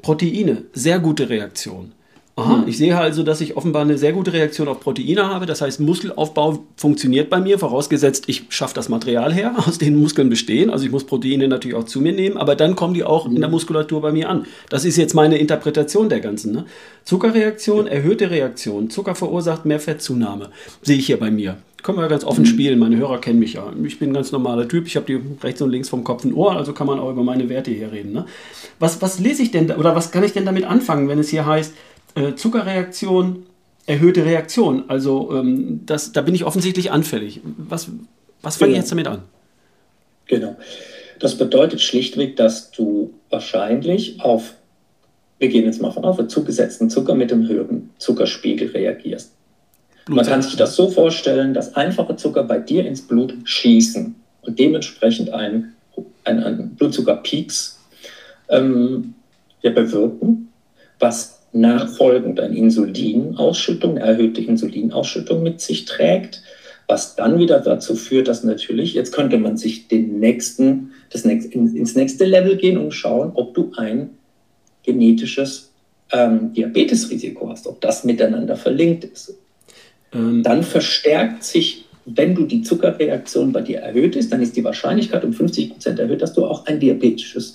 [0.01, 1.93] Proteine, sehr gute Reaktion.
[2.39, 5.47] Aha, ich sehe also, dass ich offenbar eine sehr gute Reaktion auf Proteine habe.
[5.47, 10.29] Das heißt, Muskelaufbau funktioniert bei mir, vorausgesetzt, ich schaffe das Material her, aus dem Muskeln
[10.29, 10.69] bestehen.
[10.69, 13.41] Also ich muss Proteine natürlich auch zu mir nehmen, aber dann kommen die auch in
[13.41, 14.45] der Muskulatur bei mir an.
[14.69, 16.53] Das ist jetzt meine Interpretation der ganzen.
[16.53, 16.65] Ne?
[17.05, 18.91] Zuckerreaktion, erhöhte Reaktion.
[18.91, 20.51] Zucker verursacht mehr Fettzunahme.
[20.83, 21.57] Sehe ich hier bei mir.
[21.81, 22.49] Können wir ganz offen mhm.
[22.49, 22.77] spielen.
[22.77, 23.73] Meine Hörer kennen mich ja.
[23.83, 24.85] Ich bin ein ganz normaler Typ.
[24.85, 27.23] Ich habe die rechts und links vom Kopf ein Ohr, also kann man auch über
[27.23, 28.13] meine Werte hier reden.
[28.13, 28.25] Ne?
[28.77, 31.29] Was, was lese ich denn da, oder was kann ich denn damit anfangen, wenn es
[31.29, 31.73] hier heißt,
[32.17, 33.45] äh, Zuckerreaktion,
[33.85, 34.85] erhöhte Reaktion.
[34.89, 37.41] Also ähm, das, da bin ich offensichtlich anfällig.
[37.43, 37.89] Was,
[38.41, 38.77] was fange genau.
[38.77, 39.21] ich jetzt damit an?
[40.27, 40.55] Genau.
[41.19, 44.53] Das bedeutet schlichtweg, dass du wahrscheinlich auf,
[45.39, 49.31] wir gehen jetzt mal von auf, zugesetzten Zucker mit dem höheren Zuckerspiegel reagierst.
[50.09, 54.59] Man kann sich das so vorstellen, dass einfache Zucker bei dir ins Blut schießen und
[54.59, 55.75] dementsprechend einen,
[56.23, 57.79] einen, Blutzuckerpeaks
[58.49, 59.15] ähm,
[59.61, 60.49] bewirken,
[60.99, 66.43] was nachfolgend eine Insulinausschüttung, eine erhöhte Insulinausschüttung mit sich trägt,
[66.87, 71.53] was dann wieder dazu führt, dass natürlich, jetzt könnte man sich den nächsten, das nächste,
[71.53, 74.11] ins nächste Level gehen und schauen, ob du ein
[74.83, 75.71] genetisches
[76.11, 79.35] ähm, Diabetesrisiko hast, ob das miteinander verlinkt ist.
[80.13, 80.43] Ähm.
[80.43, 85.25] Dann verstärkt sich, wenn du die Zuckerreaktion bei dir erhöht ist, dann ist die Wahrscheinlichkeit
[85.25, 87.53] um 50 Prozent erhöht, dass du auch ein diabetisches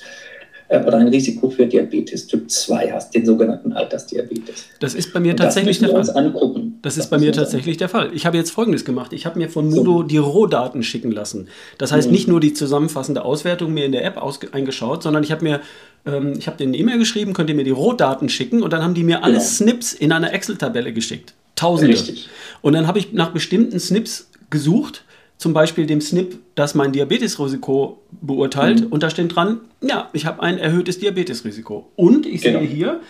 [0.73, 4.65] äh, oder ein Risiko für Diabetes Typ 2 hast, den sogenannten Altersdiabetes.
[4.81, 6.17] Das ist bei mir tatsächlich der Fall.
[6.17, 6.79] Angucken.
[6.81, 8.11] Das ist bei mir tatsächlich der Fall.
[8.15, 9.13] Ich habe jetzt Folgendes gemacht.
[9.13, 10.03] Ich habe mir von Mudo so.
[10.03, 11.49] die Rohdaten schicken lassen.
[11.77, 12.13] Das heißt, mhm.
[12.13, 14.21] nicht nur die zusammenfassende Auswertung mir in der App
[14.53, 15.61] eingeschaut, sondern ich habe mir
[16.07, 18.83] ähm, ich habe denen eine E-Mail geschrieben, könnt ihr mir die Rohdaten schicken und dann
[18.83, 19.45] haben die mir alle genau.
[19.45, 21.35] Snips in einer Excel-Tabelle geschickt.
[21.55, 21.93] Tausende.
[21.93, 22.29] Richtig.
[22.63, 25.05] Und dann habe ich nach bestimmten Snips gesucht
[25.43, 28.83] zum Beispiel dem SNP, das mein Diabetesrisiko beurteilt.
[28.83, 28.87] Mhm.
[28.87, 31.91] Und da steht dran, ja, ich habe ein erhöhtes Diabetesrisiko.
[31.97, 32.61] Und ich genau.
[32.61, 33.01] sehe hier,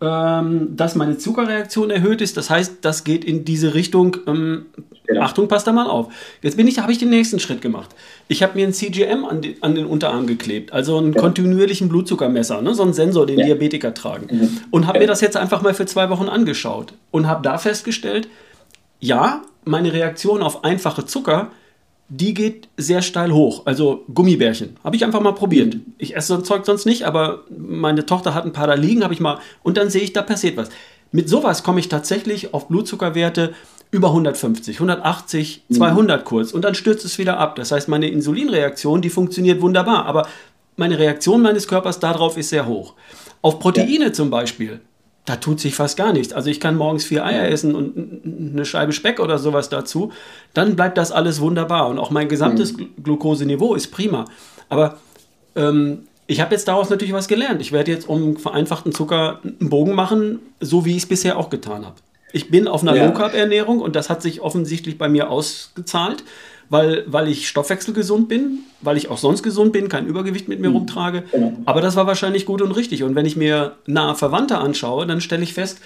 [0.00, 2.36] ähm, dass meine Zuckerreaktion erhöht ist.
[2.36, 4.16] Das heißt, das geht in diese Richtung.
[4.28, 4.66] Ähm,
[5.08, 5.22] genau.
[5.22, 6.12] Achtung, passt da mal auf.
[6.40, 7.90] Jetzt bin ich, habe ich den nächsten Schritt gemacht.
[8.28, 11.20] Ich habe mir ein CGM an, die, an, den Unterarm geklebt, also einen ja.
[11.20, 13.46] kontinuierlichen Blutzuckermesser, ne, so einen Sensor, den ja.
[13.46, 14.28] Diabetiker tragen.
[14.30, 14.58] Mhm.
[14.70, 15.02] Und habe ja.
[15.02, 18.28] mir das jetzt einfach mal für zwei Wochen angeschaut und habe da festgestellt,
[19.00, 21.50] ja, meine Reaktion auf einfache Zucker
[22.14, 23.62] die geht sehr steil hoch.
[23.64, 24.76] Also Gummibärchen.
[24.84, 25.74] Habe ich einfach mal probiert.
[25.74, 25.94] Mhm.
[25.96, 29.02] Ich esse so ein Zeug sonst nicht, aber meine Tochter hat ein paar da liegen,
[29.02, 29.38] habe ich mal.
[29.62, 30.68] Und dann sehe ich, da passiert was.
[31.10, 33.54] Mit sowas komme ich tatsächlich auf Blutzuckerwerte
[33.90, 36.52] über 150, 180, 200 kurz.
[36.52, 37.56] Und dann stürzt es wieder ab.
[37.56, 40.04] Das heißt, meine Insulinreaktion, die funktioniert wunderbar.
[40.04, 40.28] Aber
[40.76, 42.92] meine Reaktion meines Körpers darauf ist sehr hoch.
[43.40, 44.12] Auf Proteine ja.
[44.12, 44.80] zum Beispiel
[45.24, 46.32] da tut sich fast gar nichts.
[46.32, 50.12] Also ich kann morgens vier Eier essen und eine Scheibe Speck oder sowas dazu,
[50.52, 52.90] dann bleibt das alles wunderbar und auch mein gesamtes mhm.
[53.02, 54.24] Glukoseniveau ist prima.
[54.68, 54.98] Aber
[55.54, 57.60] ähm, ich habe jetzt daraus natürlich was gelernt.
[57.60, 61.50] Ich werde jetzt um vereinfachten Zucker einen Bogen machen, so wie ich es bisher auch
[61.50, 61.96] getan habe.
[62.32, 63.06] Ich bin auf einer ja.
[63.06, 66.24] Low Carb Ernährung und das hat sich offensichtlich bei mir ausgezahlt
[66.72, 70.70] weil, weil ich stoffwechselgesund bin, weil ich auch sonst gesund bin, kein Übergewicht mit mir
[70.70, 70.76] mhm.
[70.76, 71.22] rumtrage.
[71.30, 71.52] Genau.
[71.66, 73.02] Aber das war wahrscheinlich gut und richtig.
[73.02, 75.80] Und wenn ich mir nahe Verwandte anschaue, dann stelle ich fest,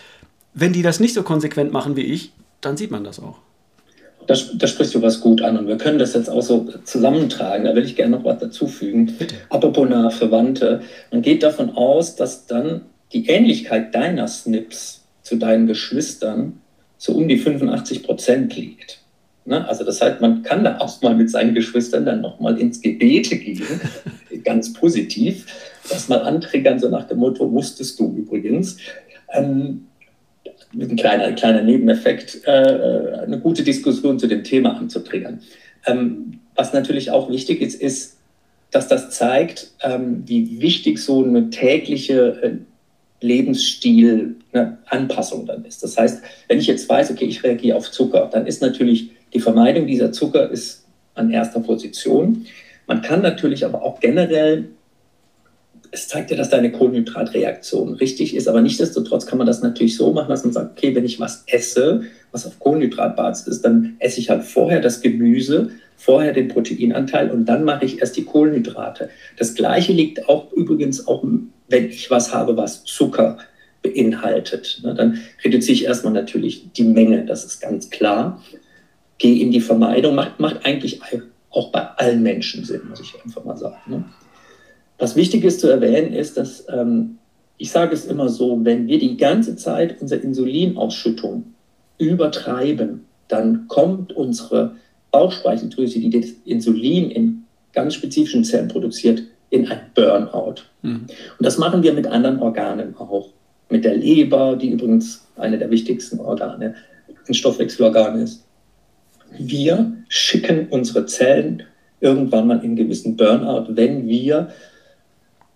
[0.55, 3.38] wenn die das nicht so konsequent machen wie ich, dann sieht man das auch.
[4.29, 7.64] Da, da sprichst du was gut an und wir können das jetzt auch so zusammentragen.
[7.64, 9.12] Da will ich gerne noch was dazufügen.
[9.18, 9.35] Bitte.
[9.49, 10.83] Apropos nahe Verwandte.
[11.11, 16.61] Man geht davon aus, dass dann die Ähnlichkeit deiner SNPs zu deinen Geschwistern
[16.96, 19.01] so um die 85 Prozent liegt.
[19.46, 19.66] Ne?
[19.68, 23.37] Also das heißt, man kann da auch mal mit seinen Geschwistern dann nochmal ins Gebete
[23.37, 23.80] gehen,
[24.44, 25.46] ganz positiv,
[25.88, 28.78] das mal antriggern, so nach dem Motto, wusstest du übrigens.
[29.32, 29.87] Ähm,
[30.74, 35.40] ein kleiner, kleiner Nebeneffekt, äh, eine gute Diskussion zu dem Thema anzutriggern.
[35.87, 38.16] Ähm, was natürlich auch wichtig ist, ist,
[38.70, 42.52] dass das zeigt, ähm, wie wichtig so eine tägliche äh,
[43.20, 45.82] Lebensstil-Anpassung ne, dann ist.
[45.82, 49.40] Das heißt, wenn ich jetzt weiß, okay, ich reagiere auf Zucker, dann ist natürlich die
[49.40, 52.46] Vermeidung dieser Zucker ist an erster Position.
[52.86, 54.68] Man kann natürlich aber auch generell,
[55.90, 60.12] es zeigt ja, dass deine Kohlenhydratreaktion richtig ist, aber nichtsdestotrotz kann man das natürlich so
[60.12, 64.20] machen, dass man sagt, okay, wenn ich was esse, was auf Kohlenhydratbasis ist, dann esse
[64.20, 69.08] ich halt vorher das Gemüse, vorher den Proteinanteil und dann mache ich erst die Kohlenhydrate.
[69.38, 71.24] Das gleiche liegt auch übrigens auch,
[71.68, 73.38] wenn ich was habe, was Zucker
[73.82, 74.80] beinhaltet.
[74.84, 78.42] Ne, dann reduziere ich erstmal natürlich die Menge, das ist ganz klar
[79.18, 81.00] geh in die Vermeidung, macht, macht eigentlich
[81.50, 83.76] auch bei allen Menschen Sinn, muss ich einfach mal sagen.
[83.87, 84.05] Ne?
[84.98, 87.18] Was wichtig ist zu erwähnen, ist, dass ähm,
[87.59, 91.44] ich sage es immer so, wenn wir die ganze Zeit unsere Insulinausschüttung
[91.98, 94.76] übertreiben, dann kommt unsere
[95.11, 100.62] Bauchspeicheldrüse, die das Insulin in ganz spezifischen Zellen produziert, in ein Burnout.
[100.83, 101.07] Mhm.
[101.38, 103.31] Und das machen wir mit anderen Organen auch.
[103.68, 106.74] Mit der Leber, die übrigens eine der wichtigsten Organe,
[107.26, 108.45] ein Stoffwechselorgan ist.
[109.38, 111.62] Wir schicken unsere Zellen
[112.00, 114.48] irgendwann mal in gewissen Burnout, wenn wir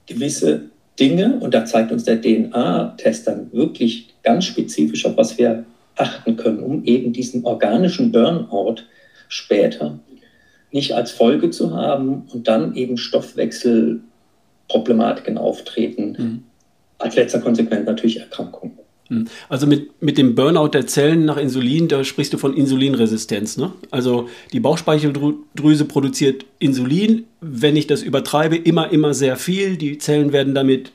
[0.06, 5.64] gewisse Dinge, und da zeigt uns der DNA-Test dann wirklich ganz spezifisch, auf was wir
[5.96, 8.82] achten können, um eben diesen organischen Burnout
[9.28, 9.98] später
[10.72, 16.16] nicht als Folge zu haben und dann eben Stoffwechselproblematiken auftreten.
[16.18, 16.44] Mhm.
[16.98, 18.78] Als letzter Konsequenz natürlich Erkrankungen.
[19.10, 19.26] Mhm.
[19.48, 23.56] Also mit, mit dem Burnout der Zellen nach Insulin, da sprichst du von Insulinresistenz.
[23.56, 23.72] Ne?
[23.90, 27.24] Also die Bauchspeicheldrüse produziert Insulin.
[27.40, 29.76] Wenn ich das übertreibe, immer, immer sehr viel.
[29.76, 30.92] Die Zellen werden damit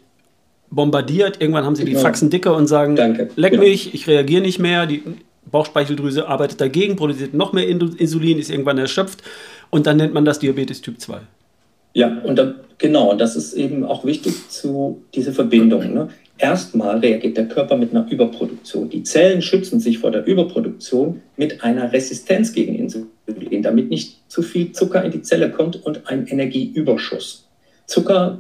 [0.72, 1.42] bombardiert.
[1.42, 2.04] Irgendwann haben sie die genau.
[2.04, 3.30] Faxen dicker und sagen, Danke.
[3.36, 3.60] leck ja.
[3.60, 4.86] mich, ich reagiere nicht mehr.
[4.86, 5.04] Die
[5.52, 9.22] Bauchspeicheldrüse arbeitet dagegen, produziert noch mehr Insulin, ist irgendwann erschöpft.
[9.70, 11.20] Und dann nennt man das Diabetes Typ 2.
[11.96, 15.94] Ja, und dann, genau, und das ist eben auch wichtig zu dieser Verbindung.
[15.94, 16.10] Ne?
[16.38, 18.90] Erstmal reagiert der Körper mit einer Überproduktion.
[18.90, 24.42] Die Zellen schützen sich vor der Überproduktion mit einer Resistenz gegen Insulin, damit nicht zu
[24.42, 27.48] viel Zucker in die Zelle kommt und ein Energieüberschuss.
[27.86, 28.40] Zucker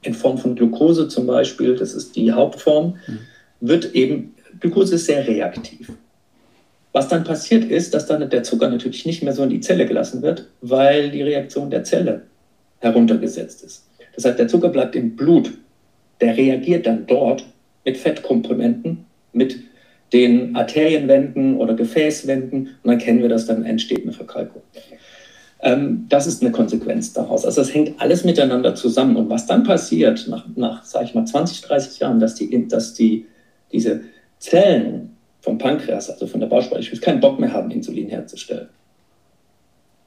[0.00, 3.18] in Form von Glucose zum Beispiel, das ist die Hauptform, mhm.
[3.60, 5.92] wird eben, Glucose ist sehr reaktiv.
[6.92, 9.84] Was dann passiert ist, dass dann der Zucker natürlich nicht mehr so in die Zelle
[9.84, 12.22] gelassen wird, weil die Reaktion der Zelle
[12.80, 13.88] heruntergesetzt ist.
[14.14, 15.52] Das heißt, der Zucker bleibt im Blut.
[16.20, 17.44] Der reagiert dann dort
[17.84, 19.58] mit Fettkomponenten, mit
[20.12, 24.62] den Arterienwänden oder Gefäßwänden und dann kennen wir das, dann entsteht eine Verkalkung.
[25.60, 27.44] Ähm, das ist eine Konsequenz daraus.
[27.44, 29.16] Also es hängt alles miteinander zusammen.
[29.16, 32.94] Und was dann passiert nach, nach sage ich mal, 20, 30 Jahren, dass, die, dass
[32.94, 33.26] die,
[33.72, 34.02] diese
[34.38, 38.68] Zellen vom Pankreas, also von der Bauchspeicheldrüse, keinen Bock mehr haben, Insulin herzustellen.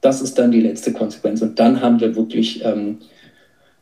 [0.00, 1.42] Das ist dann die letzte Konsequenz.
[1.42, 2.98] Und dann haben wir wirklich ähm,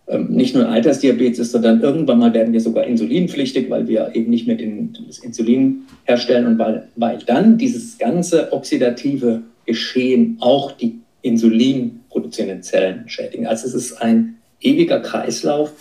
[0.09, 4.47] ähm, nicht nur Altersdiabetes, sondern irgendwann mal werden wir sogar insulinpflichtig, weil wir eben nicht
[4.47, 11.01] mehr den, das Insulin herstellen und weil, weil dann dieses ganze oxidative Geschehen auch die
[11.23, 13.47] Insulin produzierenden Zellen schädigen.
[13.49, 15.73] Also es ist ein ewiger Kreislauf,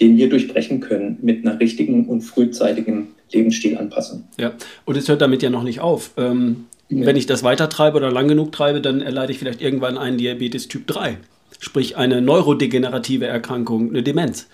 [0.00, 4.24] den wir durchbrechen können mit einer richtigen und frühzeitigen Lebensstilanpassung.
[4.38, 4.54] Ja,
[4.86, 6.12] und es hört damit ja noch nicht auf.
[6.16, 7.06] Ähm, ja.
[7.06, 10.18] Wenn ich das weiter treibe oder lang genug treibe, dann erleide ich vielleicht irgendwann einen
[10.18, 11.18] Diabetes Typ 3,
[11.60, 14.48] sprich eine neurodegenerative Erkrankung, eine Demenz,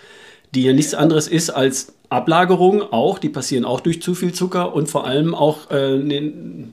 [0.55, 4.75] die ja nichts anderes ist als Ablagerungen auch, die passieren auch durch zu viel Zucker
[4.75, 6.73] und vor allem auch äh, ein,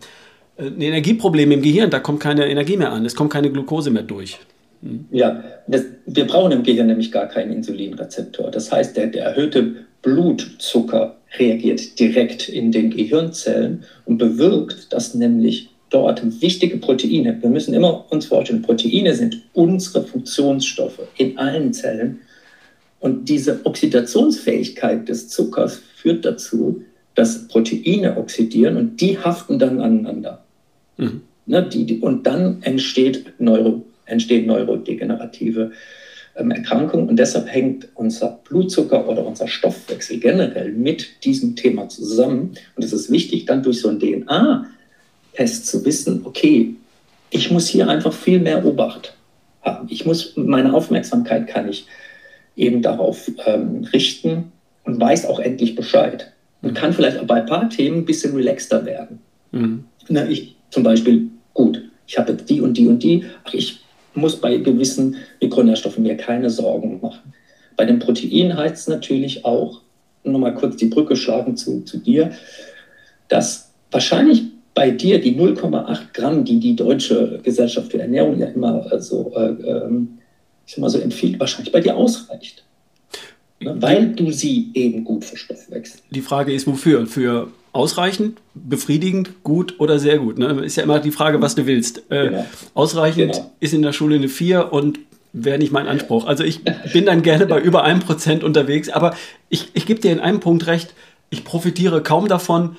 [0.57, 4.03] ein Energieproblem im Gehirn, da kommt keine Energie mehr an, es kommt keine Glucose mehr
[4.03, 4.39] durch.
[5.11, 8.51] Ja, das, wir brauchen im Gehirn nämlich gar keinen Insulinrezeptor.
[8.51, 15.69] Das heißt, der, der erhöhte Blutzucker reagiert direkt in den Gehirnzellen und bewirkt, dass nämlich
[15.89, 22.19] dort wichtige Proteine, wir müssen immer uns vorstellen, Proteine sind unsere Funktionsstoffe in allen Zellen.
[22.99, 26.83] Und diese Oxidationsfähigkeit des Zuckers führt dazu,
[27.15, 30.43] dass Proteine oxidieren und die haften dann aneinander.
[30.97, 31.21] Mhm.
[31.45, 35.71] Ne, die, und dann entsteht Neuro entstehen neurodegenerative
[36.35, 37.09] ähm, Erkrankungen.
[37.09, 42.53] Und deshalb hängt unser Blutzucker oder unser Stoffwechsel generell mit diesem Thema zusammen.
[42.75, 46.75] Und es ist wichtig, dann durch so einen DNA-Test zu wissen, okay,
[47.29, 49.15] ich muss hier einfach viel mehr Obacht
[49.61, 49.87] haben.
[49.89, 51.85] Ich muss, meine Aufmerksamkeit kann ich
[52.55, 54.51] eben darauf ähm, richten
[54.83, 56.31] und weiß auch endlich Bescheid.
[56.61, 59.19] Und kann vielleicht auch bei ein paar Themen ein bisschen relaxter werden.
[59.51, 59.83] Mhm.
[60.07, 63.81] Na, ich zum Beispiel, gut, ich habe die und die und die, ach, ich
[64.15, 67.33] muss bei gewissen Mikronährstoffen mir keine Sorgen machen.
[67.75, 69.81] Bei den Proteinen heißt es natürlich auch,
[70.23, 72.31] nochmal kurz die Brücke schlagen zu, zu dir,
[73.27, 78.99] dass wahrscheinlich bei dir die 0,8 Gramm, die die Deutsche Gesellschaft für Ernährung ja immer
[78.99, 80.19] so, äh, ähm,
[80.65, 82.63] ich sag mal so empfiehlt, wahrscheinlich bei dir ausreicht.
[83.59, 83.75] Ne?
[83.79, 86.03] Weil du sie eben gut verstoffwechselst.
[86.09, 87.05] Die Frage ist, wofür?
[87.05, 90.37] Für ausreichend, befriedigend, gut oder sehr gut.
[90.37, 90.63] Ne?
[90.63, 92.03] Ist ja immer die Frage, was du willst.
[92.09, 92.45] Äh, genau.
[92.75, 93.51] Ausreichend genau.
[93.59, 94.99] ist in der Schule eine 4 und
[95.33, 96.25] wäre nicht mein Anspruch.
[96.25, 99.15] Also ich bin dann gerne bei über einem Prozent unterwegs, aber
[99.49, 100.93] ich, ich gebe dir in einem Punkt recht,
[101.31, 102.77] ich profitiere kaum davon,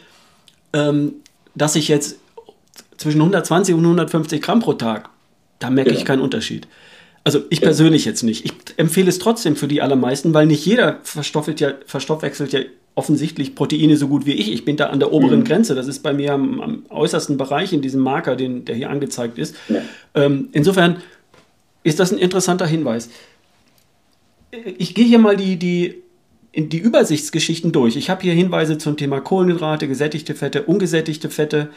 [0.72, 1.14] ähm,
[1.56, 2.18] dass ich jetzt
[2.96, 5.10] zwischen 120 und 150 Gramm pro Tag,
[5.58, 6.00] da merke genau.
[6.00, 6.68] ich keinen Unterschied.
[7.24, 8.44] Also ich persönlich jetzt nicht.
[8.44, 12.60] Ich empfehle es trotzdem für die allermeisten, weil nicht jeder verstoffelt ja, verstoffwechselt ja
[12.94, 14.52] offensichtlich Proteine so gut wie ich.
[14.52, 15.44] Ich bin da an der oberen mhm.
[15.44, 15.74] Grenze.
[15.74, 19.38] Das ist bei mir am, am, äußersten Bereich in diesem Marker, den, der hier angezeigt
[19.38, 19.56] ist.
[19.68, 19.80] Ja.
[20.14, 20.96] Ähm, insofern
[21.82, 23.10] ist das ein interessanter Hinweis.
[24.78, 26.02] Ich gehe hier mal die, die,
[26.56, 27.96] die Übersichtsgeschichten durch.
[27.96, 31.70] Ich habe hier Hinweise zum Thema Kohlenhydrate, gesättigte Fette, ungesättigte Fette.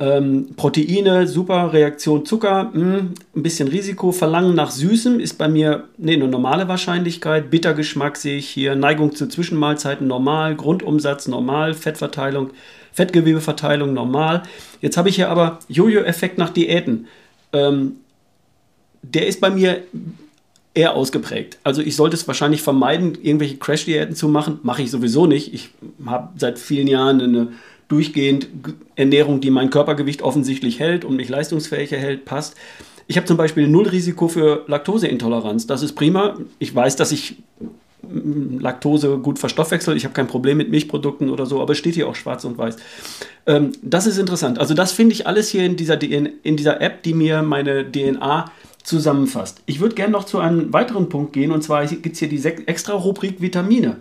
[0.00, 4.12] Ähm, Proteine, super, Reaktion Zucker, mh, hm, ein bisschen Risiko.
[4.12, 7.50] Verlangen nach Süßem ist bei mir nee, eine normale Wahrscheinlichkeit.
[7.50, 8.76] Bittergeschmack sehe ich hier.
[8.76, 10.54] Neigung zu Zwischenmahlzeiten normal.
[10.54, 11.74] Grundumsatz normal.
[11.74, 12.50] Fettverteilung,
[12.92, 14.44] Fettgewebeverteilung normal.
[14.80, 17.08] Jetzt habe ich hier aber Jojo-Effekt nach Diäten.
[17.52, 17.96] Ähm,
[19.02, 19.82] der ist bei mir
[20.74, 21.58] eher ausgeprägt.
[21.64, 24.60] Also ich sollte es wahrscheinlich vermeiden, irgendwelche Crash-Diäten zu machen.
[24.62, 25.52] Mache ich sowieso nicht.
[25.52, 25.70] Ich
[26.06, 27.48] habe seit vielen Jahren eine
[27.88, 28.48] durchgehend
[28.96, 32.54] Ernährung, die mein Körpergewicht offensichtlich hält und mich leistungsfähiger hält, passt.
[33.06, 35.66] Ich habe zum Beispiel null Risiko für Laktoseintoleranz.
[35.66, 36.36] Das ist prima.
[36.58, 37.36] Ich weiß, dass ich
[38.02, 39.96] Laktose gut verstoffwechselt.
[39.96, 42.58] Ich habe kein Problem mit Milchprodukten oder so, aber es steht hier auch schwarz und
[42.58, 42.76] weiß.
[43.46, 44.58] Ähm, das ist interessant.
[44.58, 48.50] Also das finde ich alles hier in dieser, in dieser App, die mir meine DNA
[48.82, 49.62] zusammenfasst.
[49.66, 52.42] Ich würde gerne noch zu einem weiteren Punkt gehen und zwar gibt es hier die
[52.66, 53.96] extra Rubrik Vitamine.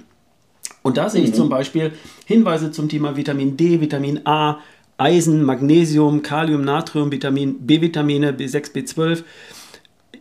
[0.88, 1.36] Und da sehe ich mhm.
[1.36, 1.92] zum Beispiel
[2.24, 4.60] Hinweise zum Thema Vitamin D, Vitamin A,
[4.98, 9.24] Eisen, Magnesium, Kalium, Natrium, Vitamin B-Vitamine, B6, B12.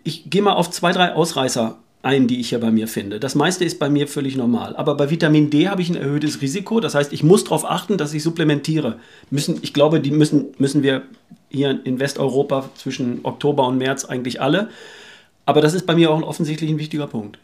[0.02, 3.20] Ich gehe mal auf zwei, drei Ausreißer ein, die ich hier bei mir finde.
[3.20, 4.74] Das meiste ist bei mir völlig normal.
[4.74, 6.80] Aber bei Vitamin D habe ich ein erhöhtes Risiko.
[6.80, 8.98] Das heißt, ich muss darauf achten, dass ich supplementiere.
[9.30, 11.02] Müssen, ich glaube, die müssen, müssen wir
[11.48, 14.68] hier in Westeuropa zwischen Oktober und März eigentlich alle.
[15.44, 17.38] Aber das ist bei mir auch offensichtlich ein wichtiger Punkt.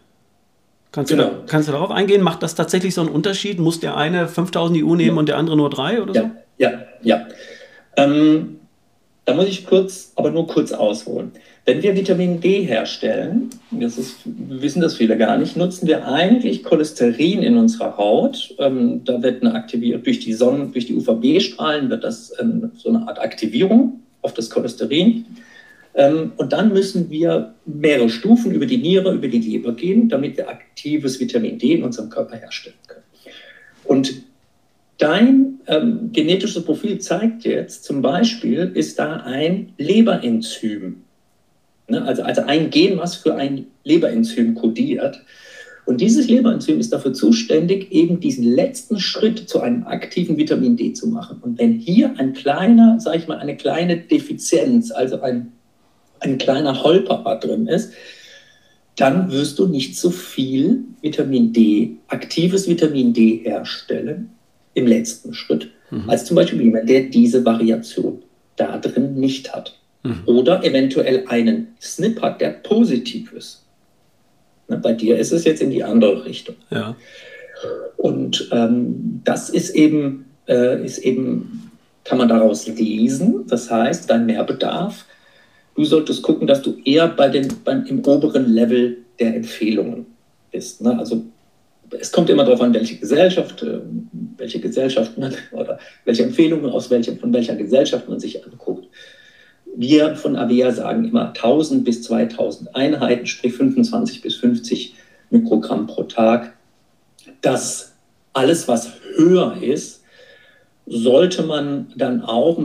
[0.92, 1.30] Kannst, genau.
[1.30, 2.22] du, kannst du darauf eingehen?
[2.22, 3.58] Macht das tatsächlich so einen Unterschied?
[3.58, 5.20] Muss der eine 5000 EU nehmen ja.
[5.20, 6.22] und der andere nur drei oder ja.
[6.22, 6.30] so?
[6.58, 7.26] Ja, ja.
[7.96, 8.60] Ähm,
[9.24, 11.32] da muss ich kurz, aber nur kurz ausholen.
[11.64, 16.64] Wenn wir Vitamin D herstellen, das ist, wissen das viele gar nicht, nutzen wir eigentlich
[16.64, 18.54] Cholesterin in unserer Haut.
[18.58, 22.88] Ähm, da wird eine Aktivierung durch die Sonne, durch die UVB-Strahlen wird das ähm, so
[22.88, 25.24] eine Art Aktivierung auf das Cholesterin.
[25.94, 30.36] Ähm, und dann müssen wir mehrere Stufen über die Niere, über die Leber gehen, damit
[30.36, 33.02] wir aktives Vitamin D in unserem Körper herstellen können.
[33.84, 34.22] Und
[34.98, 41.02] dein ähm, genetisches Profil zeigt jetzt zum Beispiel, ist da ein Leberenzym.
[41.88, 42.02] Ne?
[42.02, 45.20] Also, also ein Gen, was für ein Leberenzym kodiert.
[45.84, 50.92] Und dieses Leberenzym ist dafür zuständig, eben diesen letzten Schritt zu einem aktiven Vitamin D
[50.92, 51.38] zu machen.
[51.42, 55.52] Und wenn hier ein kleiner, sage ich mal, eine kleine Defizienz, also ein
[56.22, 57.92] ein kleiner Holperer drin ist,
[58.96, 64.30] dann wirst du nicht so viel Vitamin D, aktives Vitamin D herstellen
[64.74, 66.08] im letzten Schritt, mhm.
[66.08, 68.22] als zum Beispiel jemand, der diese Variation
[68.56, 69.78] da drin nicht hat.
[70.02, 70.22] Mhm.
[70.26, 73.64] Oder eventuell einen SNP hat, der positiv ist.
[74.68, 76.56] Ne, bei dir ist es jetzt in die andere Richtung.
[76.70, 76.96] Ja.
[77.96, 81.70] Und ähm, das ist eben, äh, ist eben,
[82.04, 83.46] kann man daraus lesen.
[83.46, 85.04] Das heißt, dein Mehrbedarf
[85.74, 90.06] du solltest gucken, dass du eher bei den, beim, im oberen Level der Empfehlungen
[90.50, 90.80] bist.
[90.82, 90.98] Ne?
[90.98, 91.24] Also
[91.98, 93.80] es kommt immer darauf an, welche Gesellschaft, äh,
[94.36, 98.86] welche Gesellschaft man oder welche Empfehlungen aus welcher, von welcher Gesellschaft man sich anguckt.
[99.74, 104.94] Wir von AVEA sagen immer 1000 bis 2000 Einheiten, sprich 25 bis 50
[105.30, 106.52] Mikrogramm pro Tag.
[107.40, 107.94] Das
[108.34, 110.02] alles, was höher ist,
[110.86, 112.58] sollte man dann auch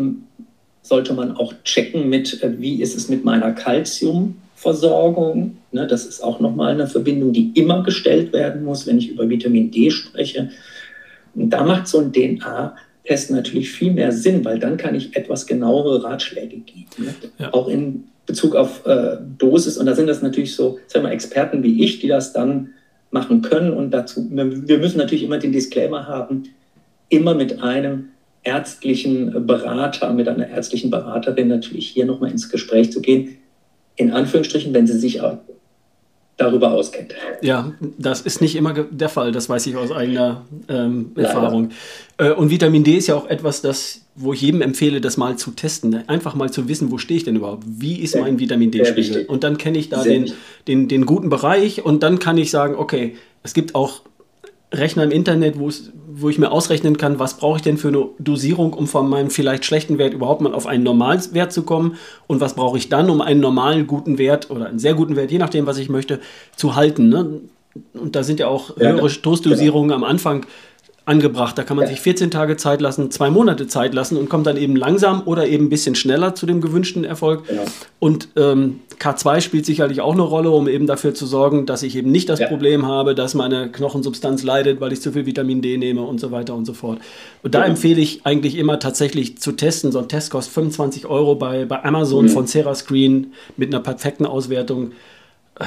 [0.87, 5.57] sollte man auch checken mit, äh, wie ist es mit meiner Kalziumversorgung.
[5.71, 9.29] Ne, das ist auch nochmal eine Verbindung, die immer gestellt werden muss, wenn ich über
[9.29, 10.49] Vitamin D spreche.
[11.35, 15.45] Und da macht so ein DNA-Test natürlich viel mehr Sinn, weil dann kann ich etwas
[15.45, 16.87] genauere Ratschläge geben.
[16.97, 17.13] Ne?
[17.37, 17.53] Ja.
[17.53, 19.77] Auch in Bezug auf äh, Dosis.
[19.77, 22.69] Und da sind das natürlich so, sagen wir, Experten wie ich, die das dann
[23.11, 23.71] machen können.
[23.71, 26.43] Und dazu, wir müssen natürlich immer den Disclaimer haben,
[27.09, 28.09] immer mit einem
[28.43, 33.37] ärztlichen Berater, mit einer ärztlichen Beraterin natürlich hier nochmal ins Gespräch zu gehen.
[33.95, 35.37] In Anführungsstrichen, wenn sie sich auch
[36.37, 37.15] darüber auskennt.
[37.41, 41.71] Ja, das ist nicht immer der Fall, das weiß ich aus eigener ähm, Erfahrung.
[42.17, 45.35] Äh, und Vitamin D ist ja auch etwas, das, wo ich jedem empfehle, das mal
[45.35, 46.07] zu testen.
[46.07, 47.63] Einfach mal zu wissen, wo stehe ich denn überhaupt?
[47.67, 49.25] Wie ist mein Vitamin D-Spiegel?
[49.25, 50.31] Und dann kenne ich da den,
[50.67, 54.01] den, den guten Bereich und dann kann ich sagen, okay, es gibt auch
[54.71, 58.73] Rechner im Internet, wo ich mir ausrechnen kann, was brauche ich denn für eine Dosierung,
[58.73, 61.95] um von meinem vielleicht schlechten Wert überhaupt mal auf einen normalen Wert zu kommen
[62.27, 65.31] und was brauche ich dann, um einen normalen guten Wert oder einen sehr guten Wert,
[65.31, 66.19] je nachdem, was ich möchte,
[66.55, 67.07] zu halten.
[67.07, 67.41] Ne?
[67.93, 70.45] Und da sind ja auch höhere Stoßdosierungen am Anfang
[71.07, 71.57] angebracht.
[71.57, 71.91] Da kann man ja.
[71.91, 75.47] sich 14 Tage Zeit lassen, zwei Monate Zeit lassen und kommt dann eben langsam oder
[75.47, 77.43] eben ein bisschen schneller zu dem gewünschten Erfolg.
[77.49, 77.61] Ja.
[77.99, 81.95] Und ähm, K2 spielt sicherlich auch eine Rolle, um eben dafür zu sorgen, dass ich
[81.95, 82.47] eben nicht das ja.
[82.47, 86.31] Problem habe, dass meine Knochensubstanz leidet, weil ich zu viel Vitamin D nehme und so
[86.31, 86.99] weiter und so fort.
[87.41, 89.93] Und da empfehle ich eigentlich immer tatsächlich zu testen.
[89.93, 92.29] So ein Test kostet 25 Euro bei, bei Amazon mhm.
[92.29, 94.91] von Serascreen mit einer perfekten Auswertung.
[95.59, 95.65] Äh,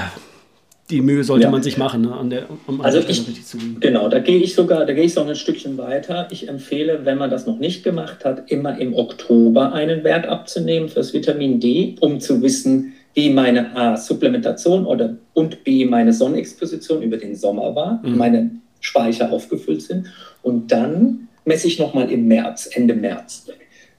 [0.91, 1.51] die Mühe sollte ja.
[1.51, 3.78] man sich machen, ne, an der, um also ich, richtig zu gehen.
[3.80, 6.28] Genau, da gehe ich sogar, da gehe ich sogar ein Stückchen weiter.
[6.30, 10.88] Ich empfehle, wenn man das noch nicht gemacht hat, immer im Oktober einen Wert abzunehmen
[10.88, 17.03] fürs Vitamin D, um zu wissen, wie meine A, Supplementation oder und B, meine Sonnenexposition
[17.03, 18.16] über den Sommer war, mhm.
[18.16, 20.07] meine Speicher aufgefüllt sind.
[20.43, 23.47] Und dann messe ich nochmal im März, Ende März.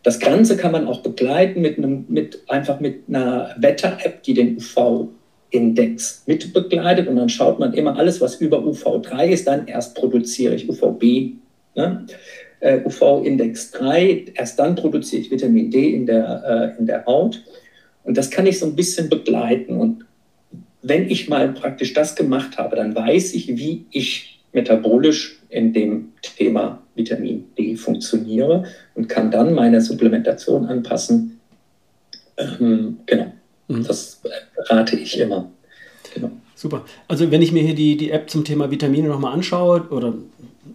[0.04, 4.58] Das Ganze kann man auch begleiten mit einem, mit, einfach mit einer Wetter-App, die den
[4.58, 5.20] UV-Index
[5.54, 7.08] mit begleitet.
[7.08, 11.36] Und dann schaut man immer alles, was über UV3 ist, dann erst produziere ich UVB,
[11.76, 12.06] ne?
[12.62, 17.43] äh, UV-Index 3, erst dann produziere ich Vitamin D in der, äh, in der Haut.
[18.04, 19.78] Und das kann ich so ein bisschen begleiten.
[19.78, 20.06] Und
[20.82, 26.14] wenn ich mal praktisch das gemacht habe, dann weiß ich, wie ich metabolisch in dem
[26.22, 31.39] Thema Vitamin D funktioniere und kann dann meine Supplementation anpassen.
[32.38, 33.32] Ähm, genau,
[33.80, 33.84] mhm.
[33.84, 34.22] das
[34.69, 35.51] rate ich immer.
[36.13, 36.32] Genau.
[36.55, 36.84] Super.
[37.07, 40.13] Also wenn ich mir hier die, die App zum Thema Vitamine nochmal anschaue oder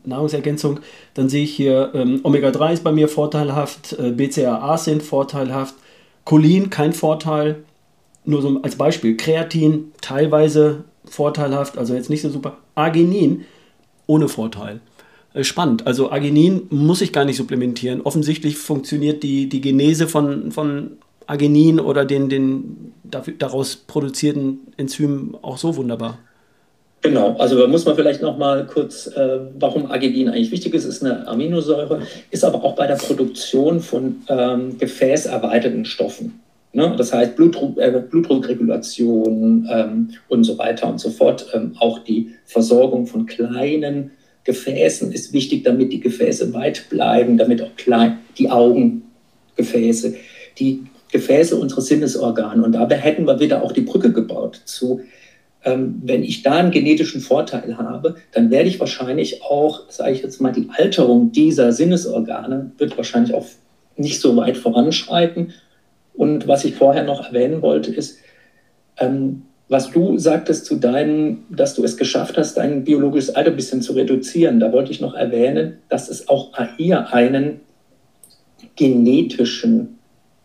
[0.04, 0.80] Nahrungsergänzung,
[1.14, 5.74] dann sehe ich hier ähm, Omega-3 ist bei mir vorteilhaft, äh, BCAAs sind vorteilhaft,
[6.24, 7.64] Cholin kein Vorteil,
[8.24, 13.44] nur so als Beispiel, Kreatin teilweise vorteilhaft, also jetzt nicht so super, Arginin
[14.06, 14.80] ohne Vorteil.
[15.34, 15.86] Äh, spannend.
[15.86, 18.00] Also Arginin muss ich gar nicht supplementieren.
[18.00, 22.92] Offensichtlich funktioniert die, die Genese von, von Arginin oder den, den
[23.38, 26.18] daraus produzierten Enzymen auch so wunderbar.
[27.02, 30.84] Genau, also da muss man vielleicht noch mal kurz, äh, warum Arginin eigentlich wichtig ist,
[30.84, 32.00] ist eine Aminosäure,
[32.30, 36.40] ist aber auch bei der Produktion von ähm, gefäßerweiterten Stoffen.
[36.72, 36.94] Ne?
[36.98, 41.46] Das heißt Blutdruck, äh, Blutdruckregulation ähm, und so weiter und so fort.
[41.54, 44.10] Ähm, auch die Versorgung von kleinen
[44.44, 50.16] Gefäßen ist wichtig, damit die Gefäße weit bleiben, damit auch klein, die Augengefäße,
[50.58, 52.62] die Gefäße unsere Sinnesorgane.
[52.62, 55.00] Und dabei hätten wir wieder auch die Brücke gebaut zu,
[55.64, 60.22] ähm, wenn ich da einen genetischen Vorteil habe, dann werde ich wahrscheinlich auch, sage ich
[60.22, 63.46] jetzt mal, die Alterung dieser Sinnesorgane wird wahrscheinlich auch
[63.96, 65.52] nicht so weit voranschreiten.
[66.14, 68.18] Und was ich vorher noch erwähnen wollte, ist,
[68.98, 73.56] ähm, was du sagtest zu deinem, dass du es geschafft hast, dein biologisches Alter ein
[73.56, 77.60] bisschen zu reduzieren, da wollte ich noch erwähnen, dass es auch hier einen
[78.76, 79.95] genetischen,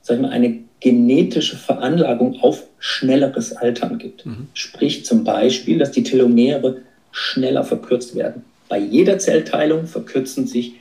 [0.02, 4.26] sag ich mal, eine genetische Veranlagung auf schnelleres Altern gibt.
[4.26, 4.48] Mhm.
[4.54, 6.82] Sprich zum Beispiel, dass die Telomere
[7.12, 8.44] schneller verkürzt werden.
[8.68, 10.76] Bei jeder Zellteilung verkürzen sich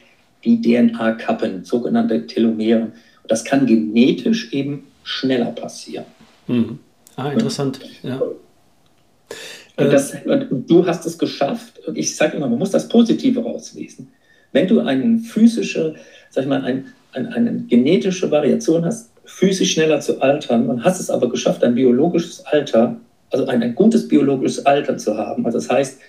[0.45, 2.85] die DNA-Kappen, sogenannte Telomere.
[2.85, 6.07] Und das kann genetisch eben schneller passieren.
[6.47, 6.79] Mhm.
[7.17, 7.81] Ah, interessant.
[8.03, 8.21] Ja.
[8.21, 10.17] Und äh, das,
[10.51, 11.81] du hast es geschafft.
[11.87, 14.09] Und ich sage immer, man muss das Positive rauslesen.
[14.53, 15.95] Wenn du eine physische,
[16.31, 21.01] sag ich mal, ein, ein, eine genetische Variation hast, physisch schneller zu altern und hast
[21.01, 22.97] es aber geschafft, ein biologisches Alter,
[23.31, 26.01] also ein, ein gutes biologisches Alter zu haben, also das heißt,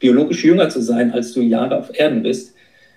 [0.00, 2.54] biologisch jünger zu sein, als du Jahre auf Erden bist,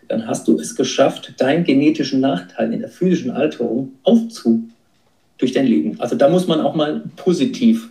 [0.07, 4.63] dann hast du es geschafft, deinen genetischen Nachteil in der physischen Alterung aufzu
[5.37, 5.99] durch dein Leben.
[5.99, 7.89] Also da muss man auch mal positiv,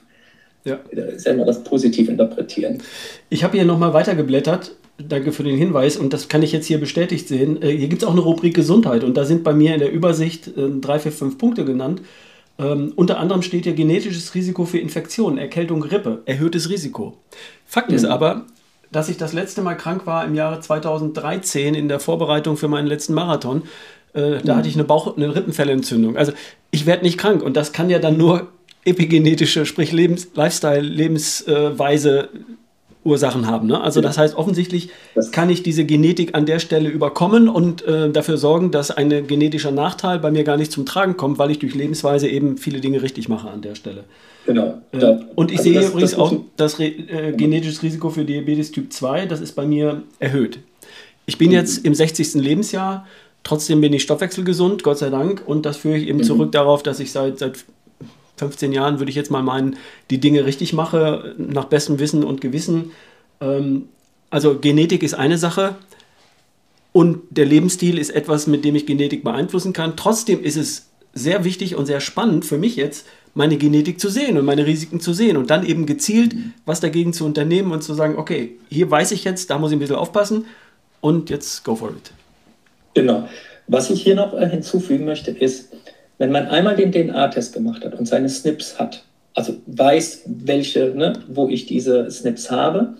[0.65, 0.79] ja.
[1.17, 2.83] selber das positiv interpretieren.
[3.29, 4.73] Ich habe hier nochmal weitergeblättert.
[4.99, 7.61] Danke für den Hinweis und das kann ich jetzt hier bestätigt sehen.
[7.63, 9.93] Äh, hier gibt es auch eine Rubrik Gesundheit und da sind bei mir in der
[9.93, 12.01] Übersicht äh, drei, vier, fünf Punkte genannt.
[12.59, 17.19] Ähm, unter anderem steht hier genetisches Risiko für Infektionen, Erkältung, Grippe, erhöhtes Risiko.
[17.67, 17.97] Fakt mhm.
[17.97, 18.47] ist aber,
[18.91, 22.87] dass ich das letzte Mal krank war im Jahre 2013 in der Vorbereitung für meinen
[22.87, 23.65] letzten Marathon.
[24.15, 24.57] Äh, da mhm.
[24.57, 26.17] hatte ich eine Bauch-, eine Rippenfellentzündung.
[26.17, 26.33] Also
[26.71, 28.49] ich werde nicht krank und das kann ja dann nur
[28.87, 32.31] epigenetische, sprich Lebens Lifestyle, Lebensweise
[33.07, 33.69] Ursachen haben.
[33.69, 33.81] Ne?
[33.81, 34.91] Also das heißt, offensichtlich
[35.33, 39.71] kann ich diese Genetik an der Stelle überkommen und äh, dafür sorgen, dass ein genetischer
[39.71, 43.03] Nachteil bei mir gar nicht zum Tragen kommt, weil ich durch Lebensweise eben viele Dinge
[43.03, 44.05] richtig mache an der Stelle.
[44.45, 44.81] Genau.
[44.93, 48.73] Äh, und ich also sehe das, übrigens das auch das äh, genetische Risiko für Diabetes
[48.73, 50.59] Typ 2, das ist bei mir erhöht.
[51.27, 51.55] Ich bin mhm.
[51.55, 52.35] jetzt im 60.
[52.35, 53.07] Lebensjahr,
[53.43, 56.25] trotzdem bin ich stoffwechselgesund, Gott sei Dank, und das führe ich eben mhm.
[56.25, 57.65] zurück darauf, dass ich seit, seit
[58.37, 59.77] 15 Jahren, würde ich jetzt mal meinen,
[60.11, 62.93] die Dinge richtig mache, nach bestem Wissen und Gewissen.
[63.41, 63.89] Ähm,
[64.31, 65.77] also Genetik ist eine Sache
[66.93, 69.97] und der Lebensstil ist etwas, mit dem ich Genetik beeinflussen kann.
[69.97, 74.39] Trotzdem ist es sehr wichtig und sehr spannend für mich jetzt, meine Genetik zu sehen
[74.39, 76.35] und meine Risiken zu sehen und dann eben gezielt
[76.65, 79.77] was dagegen zu unternehmen und zu sagen, okay, hier weiß ich jetzt, da muss ich
[79.77, 80.47] ein bisschen aufpassen
[81.01, 82.13] und jetzt go for it.
[82.95, 83.29] Genau.
[83.69, 85.76] Was ich hier noch äh, hinzufügen möchte, ist,
[86.19, 89.05] wenn man einmal den DNA-Test gemacht hat und seine SNPs hat,
[89.35, 92.95] also weiß, welche, ne, wo ich diese SNPs habe,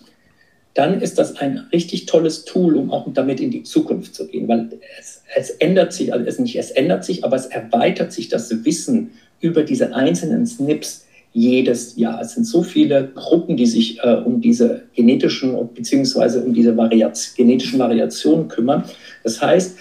[0.75, 4.47] dann ist das ein richtig tolles Tool, um auch damit in die Zukunft zu gehen,
[4.47, 8.29] weil es, es ändert sich, also es nicht, es ändert sich, aber es erweitert sich
[8.29, 9.09] das Wissen
[9.39, 12.21] über diese einzelnen SNPs jedes Jahr.
[12.21, 16.39] Es sind so viele Gruppen, die sich äh, um diese genetischen bzw.
[16.39, 18.83] um diese Variaz genetischen Variationen kümmern.
[19.23, 19.77] Das heißt,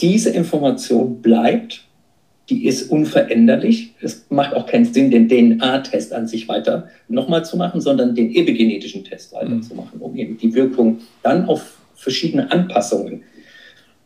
[0.00, 1.85] diese Information bleibt,
[2.48, 3.94] die ist unveränderlich.
[4.00, 8.34] Es macht auch keinen Sinn, den DNA-Test an sich weiter nochmal zu machen, sondern den
[8.34, 13.22] epigenetischen Test weiterzumachen, um eben die Wirkung dann auf verschiedene Anpassungen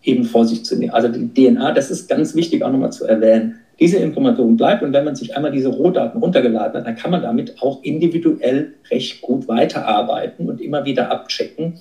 [0.02, 0.92] eben vor sich zu nehmen.
[0.92, 3.56] Also die DNA, das ist ganz wichtig auch nochmal zu erwähnen.
[3.78, 7.22] Diese Information bleibt und wenn man sich einmal diese Rohdaten runtergeladen hat, dann kann man
[7.22, 11.74] damit auch individuell recht gut weiterarbeiten und immer wieder abchecken.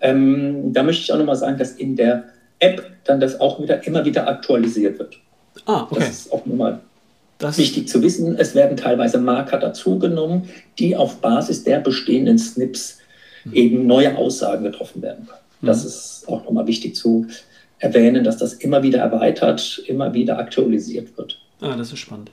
[0.00, 2.24] Ähm, da möchte ich auch nochmal sagen, dass in der
[2.58, 5.18] App dann das auch wieder immer wieder aktualisiert wird.
[5.66, 6.00] Ah, okay.
[6.00, 6.80] Das ist auch nochmal
[7.38, 8.36] das wichtig zu wissen.
[8.36, 10.48] Es werden teilweise Marker dazugenommen,
[10.78, 12.98] die auf Basis der bestehenden SNPs
[13.44, 13.52] mhm.
[13.54, 15.40] eben neue Aussagen getroffen werden können.
[15.62, 15.88] Das mhm.
[15.88, 17.26] ist auch nochmal wichtig zu
[17.78, 21.38] erwähnen, dass das immer wieder erweitert, immer wieder aktualisiert wird.
[21.60, 22.30] Ah, das ist spannend.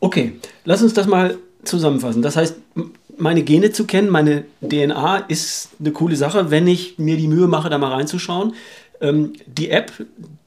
[0.00, 0.32] Okay,
[0.64, 2.22] lass uns das mal zusammenfassen.
[2.22, 2.56] Das heißt,
[3.16, 7.46] meine Gene zu kennen, meine DNA ist eine coole Sache, wenn ich mir die Mühe
[7.46, 8.54] mache, da mal reinzuschauen.
[9.00, 9.92] Ähm, die App,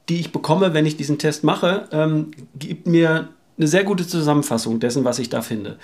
[0.08, 3.28] die ich bekomme, wenn ich diesen Test mache, ähm, gibt mir
[3.58, 5.78] eine sehr gute Zusammenfassung dessen, was ich da finde.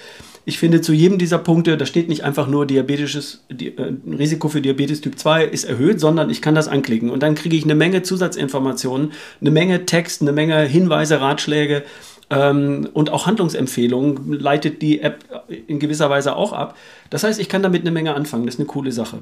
[0.44, 4.48] Ich finde zu jedem dieser Punkte, da steht nicht einfach nur diabetisches die, äh, Risiko
[4.48, 7.64] für Diabetes Typ 2 ist erhöht, sondern ich kann das anklicken und dann kriege ich
[7.64, 11.82] eine Menge Zusatzinformationen, eine Menge Text, eine Menge Hinweise, Ratschläge
[12.30, 15.24] ähm, und auch Handlungsempfehlungen leitet die App
[15.66, 16.76] in gewisser Weise auch ab.
[17.10, 18.46] Das heißt, ich kann damit eine Menge anfangen.
[18.46, 19.18] Das ist eine coole Sache.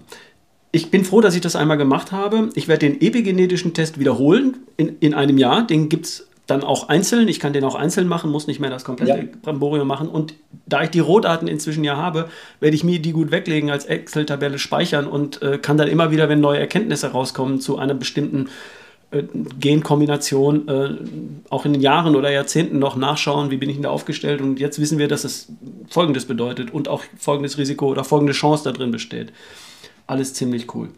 [0.74, 2.48] Ich bin froh, dass ich das einmal gemacht habe.
[2.54, 5.66] Ich werde den epigenetischen Test wiederholen in, in einem Jahr.
[5.66, 7.28] Den gibt es dann auch einzeln.
[7.28, 9.28] Ich kann den auch einzeln machen, muss nicht mehr das komplette ja.
[9.42, 10.08] Bramborium machen.
[10.08, 10.34] Und
[10.66, 12.28] da ich die Rohdaten inzwischen ja habe,
[12.60, 16.28] werde ich mir die gut weglegen, als Excel-Tabelle speichern und äh, kann dann immer wieder,
[16.28, 18.48] wenn neue Erkenntnisse rauskommen zu einer bestimmten
[19.12, 19.24] äh,
[19.60, 20.90] Genkombination, äh,
[21.50, 24.40] auch in den Jahren oder Jahrzehnten noch nachschauen, wie bin ich denn da aufgestellt.
[24.40, 25.48] Und jetzt wissen wir, dass es
[25.90, 29.32] Folgendes bedeutet und auch folgendes Risiko oder folgende Chance da drin besteht.
[30.12, 30.88] Alles ziemlich cool.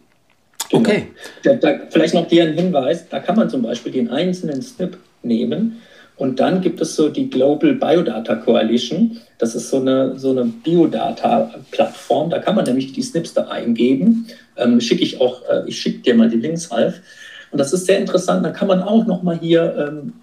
[0.69, 0.81] Genau.
[0.81, 1.07] Okay.
[1.41, 4.97] Da, da, vielleicht noch dir ein Hinweis, da kann man zum Beispiel den einzelnen Snip
[5.23, 5.81] nehmen.
[6.17, 9.17] Und dann gibt es so die Global Biodata Coalition.
[9.37, 12.29] Das ist so eine, so eine Biodata-Plattform.
[12.29, 14.27] Da kann man nämlich die Snips da eingeben.
[14.57, 16.99] Ähm, schicke ich auch, äh, ich schicke dir mal die Links, Ralf.
[17.51, 18.45] Und das ist sehr interessant.
[18.45, 20.13] Da kann man auch nochmal hier ähm,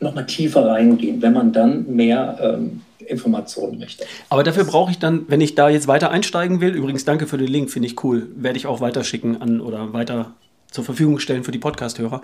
[0.00, 4.04] nochmal tiefer reingehen, wenn man dann mehr ähm, Informationen möchte.
[4.28, 7.38] Aber dafür brauche ich dann, wenn ich da jetzt weiter einsteigen will, übrigens danke für
[7.38, 10.34] den Link, finde ich cool, werde ich auch weiterschicken an oder weiter
[10.70, 12.22] zur Verfügung stellen für die Podcast-Hörer.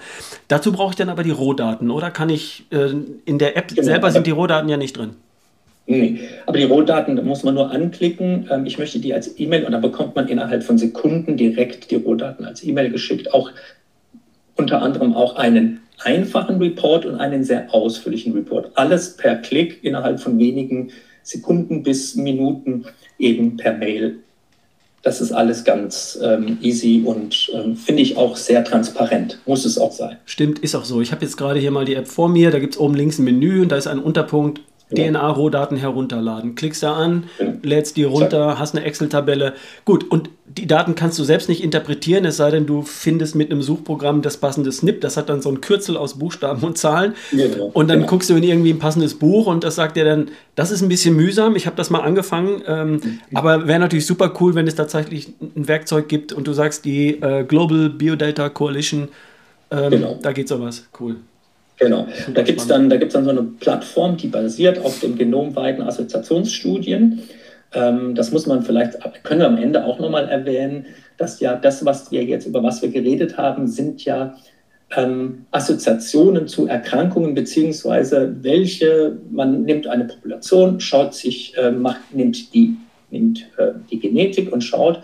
[0.49, 2.93] Dazu brauche ich dann aber die Rohdaten, oder kann ich äh,
[3.25, 3.83] in der App genau.
[3.83, 5.11] selber sind die Rohdaten ja nicht drin?
[5.91, 8.47] Nee, aber die Rohdaten da muss man nur anklicken.
[8.51, 11.97] Ähm, ich möchte die als E-Mail und dann bekommt man innerhalb von Sekunden direkt die
[11.97, 13.33] Rohdaten als E-Mail geschickt.
[13.33, 13.51] Auch
[14.55, 18.71] unter anderem auch einen einfachen Report und einen sehr ausführlichen Report.
[18.75, 20.91] Alles per Klick innerhalb von wenigen
[21.23, 22.87] Sekunden bis Minuten
[23.19, 24.19] eben per Mail
[25.03, 29.39] das ist alles ganz ähm, easy und ähm, finde ich auch sehr transparent.
[29.47, 30.17] Muss es auch sein.
[30.25, 31.01] Stimmt, ist auch so.
[31.01, 32.51] Ich habe jetzt gerade hier mal die App vor mir.
[32.51, 34.61] Da gibt es oben links ein Menü und da ist ein Unterpunkt
[34.95, 36.55] DNA-Rohdaten herunterladen.
[36.55, 37.53] Klickst da an, ja.
[37.63, 39.55] lädst die runter, hast eine Excel-Tabelle.
[39.85, 43.51] Gut, und die Daten kannst du selbst nicht interpretieren, es sei denn, du findest mit
[43.51, 45.01] einem Suchprogramm das passende Snip.
[45.03, 47.15] Das hat dann so ein Kürzel aus Buchstaben und Zahlen.
[47.31, 47.71] Genau.
[47.75, 48.11] Und dann genau.
[48.11, 50.89] guckst du in irgendwie ein passendes Buch und das sagt dir dann, das ist ein
[50.89, 51.55] bisschen mühsam.
[51.55, 53.21] Ich habe das mal angefangen, ähm, mhm.
[53.35, 57.21] aber wäre natürlich super cool, wenn es tatsächlich ein Werkzeug gibt und du sagst, die
[57.21, 59.09] äh, Global Biodata Coalition,
[59.71, 60.19] ähm, genau.
[60.23, 60.89] da geht sowas.
[60.99, 61.17] Cool.
[61.79, 62.09] Genau.
[62.35, 67.23] Da gibt es dann, dann so eine Plattform, die basiert auf den genomweiten Assoziationsstudien.
[67.73, 71.85] Ähm, das muss man vielleicht, können wir am Ende auch nochmal erwähnen, dass ja das,
[71.85, 74.37] was wir jetzt, über was wir geredet haben, sind ja
[74.97, 82.55] ähm, Assoziationen zu Erkrankungen, beziehungsweise welche, man nimmt eine Population, schaut sich, äh, macht, nimmt,
[82.55, 82.77] die,
[83.11, 85.03] nimmt äh, die Genetik und schaut,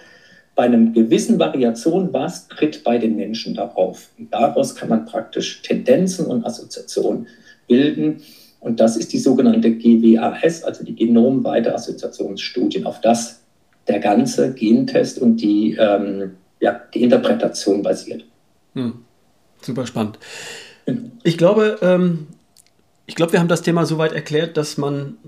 [0.55, 4.11] bei einem gewissen Variation, was tritt bei den Menschen darauf.
[4.19, 7.27] Und daraus kann man praktisch Tendenzen und Assoziationen
[7.67, 8.23] bilden.
[8.61, 13.41] Und das ist die sogenannte GWAS, also die genomweite Assoziationsstudien, auf das
[13.89, 18.25] der ganze Gentest und die, ähm, ja, die Interpretation basiert.
[18.75, 19.05] Hm.
[19.61, 20.19] Super spannend.
[21.23, 22.27] Ich glaube, ähm,
[23.07, 25.19] ich glaube, wir haben das Thema soweit erklärt, dass man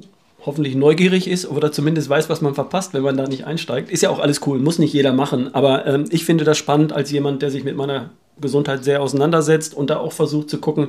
[0.46, 3.90] hoffentlich neugierig ist oder zumindest weiß, was man verpasst, wenn man da nicht einsteigt.
[3.90, 5.54] Ist ja auch alles cool, muss nicht jeder machen.
[5.54, 9.74] Aber ähm, ich finde das spannend als jemand, der sich mit meiner Gesundheit sehr auseinandersetzt
[9.74, 10.88] und da auch versucht zu gucken,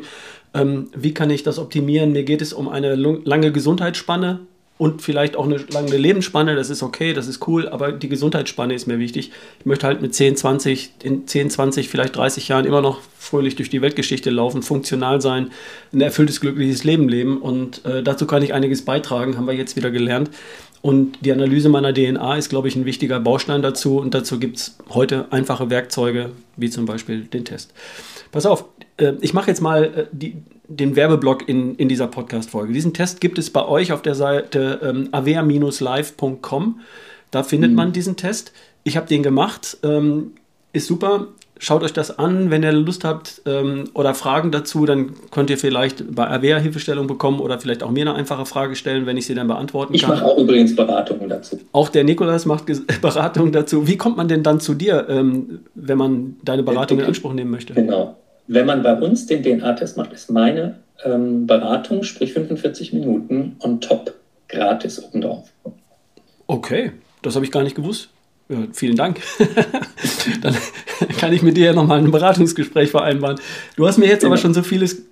[0.53, 2.11] ähm, wie kann ich das optimieren.
[2.11, 4.41] Mir geht es um eine lange Gesundheitsspanne
[4.77, 8.73] und vielleicht auch eine lange Lebensspanne, das ist okay, das ist cool, aber die Gesundheitsspanne
[8.75, 9.31] ist mir wichtig.
[9.59, 13.55] Ich möchte halt mit 10, 20, in 10, 20, vielleicht 30 Jahren immer noch fröhlich
[13.55, 15.51] durch die Weltgeschichte laufen, funktional sein,
[15.93, 19.75] ein erfülltes, glückliches Leben leben und äh, dazu kann ich einiges beitragen, haben wir jetzt
[19.75, 20.29] wieder gelernt.
[20.81, 23.97] Und die Analyse meiner DNA ist, glaube ich, ein wichtiger Baustein dazu.
[23.97, 27.73] Und dazu gibt es heute einfache Werkzeuge, wie zum Beispiel den Test.
[28.31, 28.65] Pass auf,
[28.97, 30.35] äh, ich mache jetzt mal äh, die,
[30.67, 32.73] den Werbeblock in, in dieser Podcast-Folge.
[32.73, 36.79] Diesen Test gibt es bei euch auf der Seite ähm, avea-live.com.
[37.31, 37.75] Da findet mhm.
[37.75, 38.51] man diesen Test.
[38.83, 39.77] Ich habe den gemacht.
[39.83, 40.33] Ähm,
[40.73, 41.27] ist super.
[41.59, 45.57] Schaut euch das an, wenn ihr Lust habt ähm, oder Fragen dazu, dann könnt ihr
[45.57, 49.25] vielleicht bei Avea Hilfestellung bekommen oder vielleicht auch mir eine einfache Frage stellen, wenn ich
[49.25, 50.15] sie dann beantworten ich kann.
[50.15, 51.59] Ich mache auch übrigens Beratungen dazu.
[51.71, 52.65] Auch der Nikolas macht
[53.01, 53.87] Beratungen dazu.
[53.87, 57.51] Wie kommt man denn dann zu dir, ähm, wenn man deine Beratung in Anspruch nehmen
[57.51, 57.73] möchte?
[57.73, 58.15] Genau.
[58.47, 63.81] Wenn man bei uns den DNA-Test macht, ist meine ähm, Beratung, sprich 45 Minuten on
[63.81, 64.13] top,
[64.47, 65.49] gratis obendrauf.
[66.47, 66.91] Okay,
[67.21, 68.09] das habe ich gar nicht gewusst.
[68.49, 69.19] Ja, vielen Dank.
[70.41, 70.55] Dann
[71.19, 73.39] kann ich mit dir ja nochmal ein Beratungsgespräch vereinbaren.
[73.75, 75.03] Du hast mir jetzt aber schon so vieles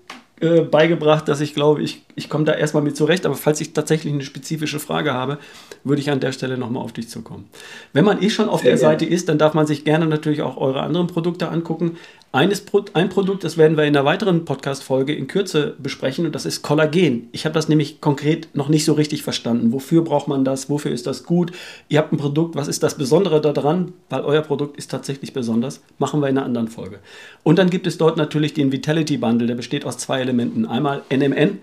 [0.41, 3.25] äh, beigebracht, dass ich glaube, ich, ich komme da erstmal mit zurecht.
[3.25, 5.37] Aber falls ich tatsächlich eine spezifische Frage habe,
[5.83, 7.49] würde ich an der Stelle nochmal auf dich zukommen.
[7.93, 8.81] Wenn man eh schon auf der gerne.
[8.81, 11.97] Seite ist, dann darf man sich gerne natürlich auch eure anderen Produkte angucken.
[12.35, 16.45] Eines, ein Produkt, das werden wir in einer weiteren Podcast-Folge in Kürze besprechen, und das
[16.45, 17.29] ist Kollagen.
[17.31, 19.71] Ich habe das nämlich konkret noch nicht so richtig verstanden.
[19.71, 20.69] Wofür braucht man das?
[20.69, 21.53] Wofür ist das gut?
[21.87, 23.93] Ihr habt ein Produkt, was ist das Besondere daran?
[24.09, 25.81] Weil euer Produkt ist tatsächlich besonders.
[25.97, 26.99] Machen wir in einer anderen Folge.
[27.43, 30.65] Und dann gibt es dort natürlich den Vitality Bundle, der besteht aus zwei Elementen.
[30.65, 31.59] Einmal NMN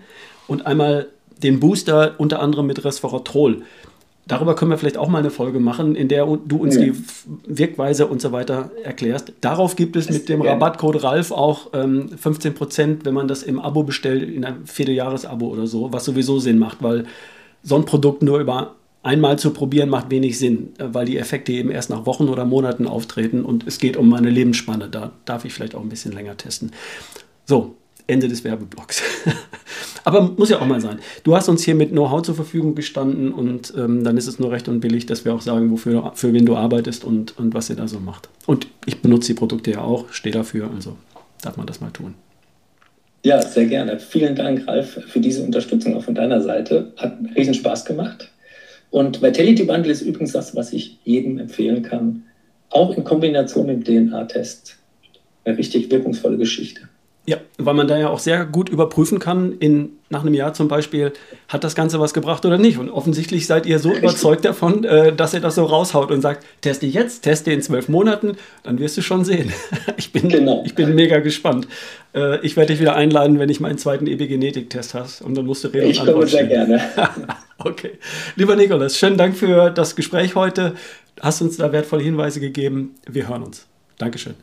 [0.47, 1.09] und einmal
[1.43, 3.61] den Booster, unter anderem mit Resveratrol.
[4.25, 6.83] Darüber können wir vielleicht auch mal eine Folge machen, in der du uns ja.
[6.83, 6.93] die
[7.45, 9.33] Wirkweise und so weiter erklärst.
[9.41, 13.43] Darauf gibt es das mit dem Rabattcode RALF auch ähm, 15 Prozent, wenn man das
[13.43, 17.05] im Abo bestellt, in einem Vierteljahres-Abo oder so, was sowieso Sinn macht, weil
[17.63, 21.51] so ein Produkt nur über einmal zu probieren macht wenig Sinn, äh, weil die Effekte
[21.51, 24.87] eben erst nach Wochen oder Monaten auftreten und es geht um meine Lebensspanne.
[24.87, 26.71] Da darf ich vielleicht auch ein bisschen länger testen.
[27.45, 27.75] So,
[28.07, 29.03] Ende des Werbeblocks.
[30.03, 30.99] Aber muss ja auch mal sein.
[31.23, 34.51] Du hast uns hier mit Know-how zur Verfügung gestanden und ähm, dann ist es nur
[34.51, 37.69] recht und billig, dass wir auch sagen, wofür, für wen du arbeitest und, und was
[37.69, 38.29] ihr da so macht.
[38.45, 40.97] Und ich benutze die Produkte ja auch, stehe dafür, also
[41.41, 42.15] darf man das mal tun.
[43.25, 43.99] Ja, sehr gerne.
[43.99, 46.91] Vielen Dank, Ralf, für diese Unterstützung auch von deiner Seite.
[46.97, 48.29] Hat riesen Spaß gemacht.
[48.91, 52.23] Und Vitality Bundle ist übrigens das, was ich jedem empfehlen kann.
[52.69, 54.77] Auch in Kombination mit dem DNA-Test.
[55.45, 56.89] Eine richtig wirkungsvolle Geschichte.
[57.25, 60.67] Ja, weil man da ja auch sehr gut überprüfen kann, in, nach einem Jahr zum
[60.67, 61.13] Beispiel,
[61.47, 62.77] hat das Ganze was gebracht oder nicht.
[62.77, 64.03] Und offensichtlich seid ihr so Richtig.
[64.03, 67.87] überzeugt davon, äh, dass ihr das so raushaut und sagt, teste jetzt, teste in zwölf
[67.87, 69.53] Monaten, dann wirst du schon sehen.
[69.97, 70.63] ich, bin, genau.
[70.65, 71.65] ich bin mega gespannt.
[72.13, 75.63] Äh, ich werde dich wieder einladen, wenn ich meinen zweiten Epigenetik-Test hast und dann musst
[75.63, 75.91] du reden.
[75.91, 76.81] Ich komme sehr gerne.
[77.57, 77.91] okay.
[78.35, 80.75] Lieber Nikolas, schönen Dank für das Gespräch heute.
[81.21, 82.95] Hast uns da wertvolle Hinweise gegeben.
[83.09, 83.65] Wir hören uns.
[83.97, 84.35] Dankeschön.